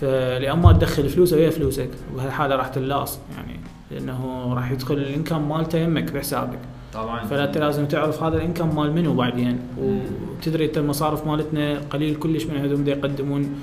[0.00, 3.61] فلأما تدخل فلوسه ويا فلوسك وبهالحاله راح تلاص يعني.
[3.92, 6.58] لأنه راح يدخل ال income مالته يمك بحسابك.
[6.94, 7.24] طبعا.
[7.24, 9.58] فانت لازم تعرف هذا ال income مال منو بعدين.
[9.78, 13.54] وتدري أنت المصارف مالتنا قليل كلش من هذول بدا يقدمون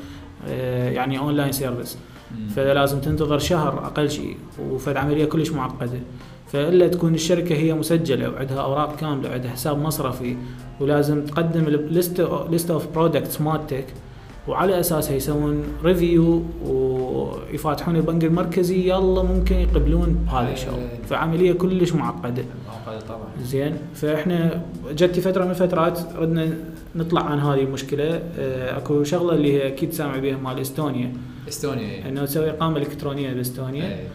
[0.47, 1.97] آه، يعني online service.
[2.55, 4.37] فلازم تنتظر شهر أقل شيء
[4.69, 5.99] وفد عمليه كلش معقدة.
[6.47, 10.35] فإلا تكون الشركة هي مسجلة وعندها أوراق كاملة وعندها حساب مصرفي
[10.79, 11.65] ولازم تقدم
[12.49, 13.85] list of products مالتك
[14.47, 16.43] وعلى اساسها يسوون review
[17.19, 20.87] ويفاتحون البنك المركزي يلا ممكن يقبلون بهذا الشغل.
[21.09, 22.43] فعملية كلش معقدة.
[22.67, 23.27] معقدة طبعا.
[23.43, 23.77] زين.
[23.95, 24.61] فإحنا
[24.91, 26.47] جتي فترة من الفترات ردنا
[26.95, 28.21] نطلع عن هذه المشكلة.
[28.39, 31.13] آه، أكو شغلة اللي هي أكيد سامع بها مال إستونيا.
[31.47, 33.83] إستونيا إنه تسوي إقامة إلكترونية بإستونيا.
[33.83, 34.07] إيه.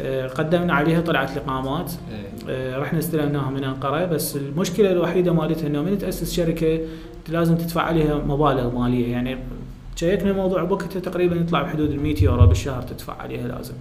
[0.00, 2.50] آه، قدمنا عليها طلعت الاقامات إيه.
[2.54, 4.04] آه، رحنا استلمناها من أنقرة.
[4.04, 6.80] بس المشكلة الوحيدة مالتها إنه من تأسس شركة
[7.28, 9.12] لازم تدفع عليها مبالغ مالية.
[9.12, 9.38] يعني
[9.96, 13.74] شيكنا الموضوع بوقتها تقريبا يطلع بحدود ال 100 يورو بالشهر تدفع عليها لازم.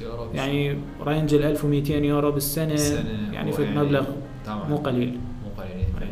[0.00, 3.32] 100 يورو يعني range ال 1200 يورو بالسنة بالسنة.
[3.32, 4.04] يعني في مبلغ
[4.46, 4.68] طبعا.
[4.68, 5.18] مو قليل.
[5.44, 6.08] مو قليل إيه.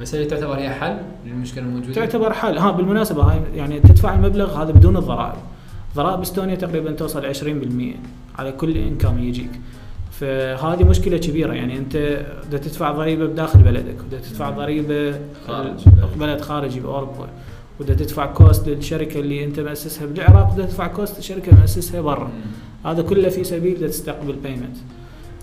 [0.00, 2.58] بس هل تعتبر هي حل للمشكلة الموجودة؟ تعتبر حل.
[2.58, 5.38] ها بالمناسبة هاي يعني تدفع المبلغ هذا بدون الضرائب.
[5.96, 7.96] ضرائب إستونيا تقريبا توصل 20%
[8.38, 9.50] على كل income يجيك.
[10.12, 11.96] فهذه مشكلة كبيرة يعني أنت
[12.48, 14.56] بدك تدفع ضريبة بداخل بلدك بدك تدفع مم.
[14.56, 17.28] ضريبة خارج بلد خارجي بأوروبا.
[17.80, 22.30] وبدك تدفع cost للشركة اللي أنت مؤسسها بالعراق بدك تدفع cost للشركة مؤسسها برا.
[22.84, 24.76] هذا كله في سبيل تستقبل payment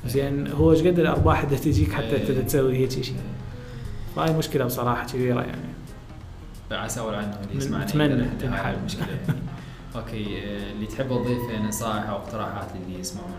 [0.07, 2.41] زين هو إيش قد الأرباح اللي تجيك حتى إنت إيه.
[2.41, 4.15] تسوي هيك شيء إيه.
[4.15, 5.75] فهاي مشكلة بصراحة كبيرة يعني
[6.71, 8.73] عسى ولعله اللي يسمعني نتمنى تنحل.
[8.73, 9.39] المشكلة يعني.
[9.95, 13.31] أوكي اللي تحب تضيف نصائح أو اقتراحات للي يسمعون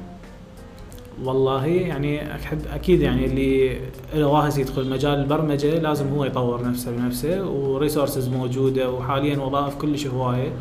[1.25, 3.81] والله يعني احب أكيد يعني اللي
[4.15, 9.75] له واهس يدخل مجال البرمجة لازم هو يطور نفسه بنفسه و resources موجودة وحاليا وظائف
[9.75, 10.53] كلش هواية.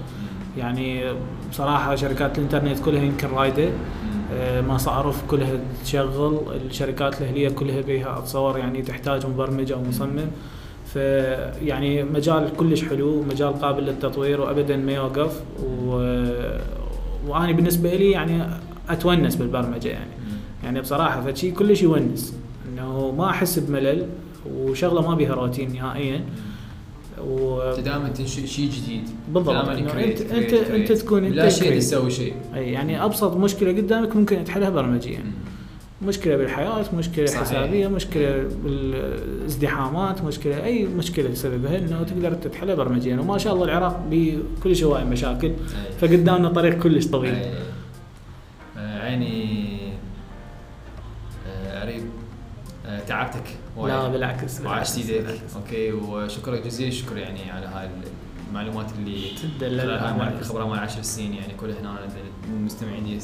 [0.58, 1.03] يعني
[1.51, 3.70] بصراحة شركات الإنترنت كلها يمكن رايدة.
[4.34, 10.28] آه، مصارف كلها تشغل الشركات الأهلية كلها بيها أتصور يعني تحتاج مبرمج أو مصمم.
[10.93, 15.41] فيعني مجال كلش حلو مجال قابل للتطوير وابدا ما يوقف.
[15.64, 15.95] و...
[17.28, 18.43] وأنا بالنسبة لي يعني
[18.89, 20.25] أتونس بالبرمجة يعني.
[20.66, 22.34] يعني بصراحة فشي كلش يونس.
[22.70, 24.05] إنه ما أحس بملل
[24.51, 26.26] وشغلة ما بيها روتين نهائيا.
[27.28, 29.09] و دائما تنشئ شيء جديد.
[29.30, 29.55] بالضبط.
[29.55, 30.72] انت create, انت create.
[30.72, 31.78] أنت تكون أنت لا شيء.
[31.80, 32.34] تسوي شيء.
[32.55, 35.24] أي يعني أبسط مشكلة قدامك ممكن تحلها برمجيا.
[36.01, 37.41] مشكلة بالحياة مشكلة صحيح.
[37.41, 43.20] حسابية مشكلة بالازدحامات مشكلة أي مشكلة تسببها إنه تقدر تحلها برمجيا.
[43.20, 45.51] وما شاء الله العراق بكل هواي مشاكل.
[45.99, 47.36] فقدامنا طريق كلش طويل.
[48.78, 49.45] عيني
[53.08, 53.43] تعبتك.
[53.78, 55.39] لا بالعكس بالعكس، إيدك.
[55.56, 57.89] أوكي وشكرا جزيل الشكر يعني على هاي
[58.49, 59.28] المعلومات اللي
[59.58, 60.39] تدلل خلال هاي على مال هذا.
[60.39, 61.34] الخبره مال 10 سنين.
[61.34, 61.99] يعني كل هنا
[62.53, 63.20] المستمعين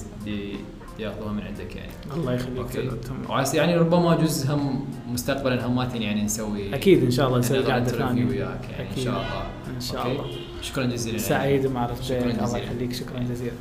[1.00, 1.92] يأخذوها من عندك يعني.
[2.16, 2.90] الله يخليك أوكي.
[3.30, 7.92] وعايز يعني ربما جزء هم مستقبلا همات يعني نسوي أكيد إن شاء الله نسوي قعده
[7.92, 8.26] review ثانية.
[8.26, 9.04] وياك يعني إن أكيد.
[9.04, 9.76] شاء الله.
[9.76, 10.08] إن شاء.
[10.12, 10.26] الله.
[10.62, 11.18] شكرا جزيلا.
[11.18, 12.64] سعيد بمعرفتك شكراً الله جزيلاً.
[12.64, 12.94] يخليك.
[12.94, 13.52] شكرا جزيلا.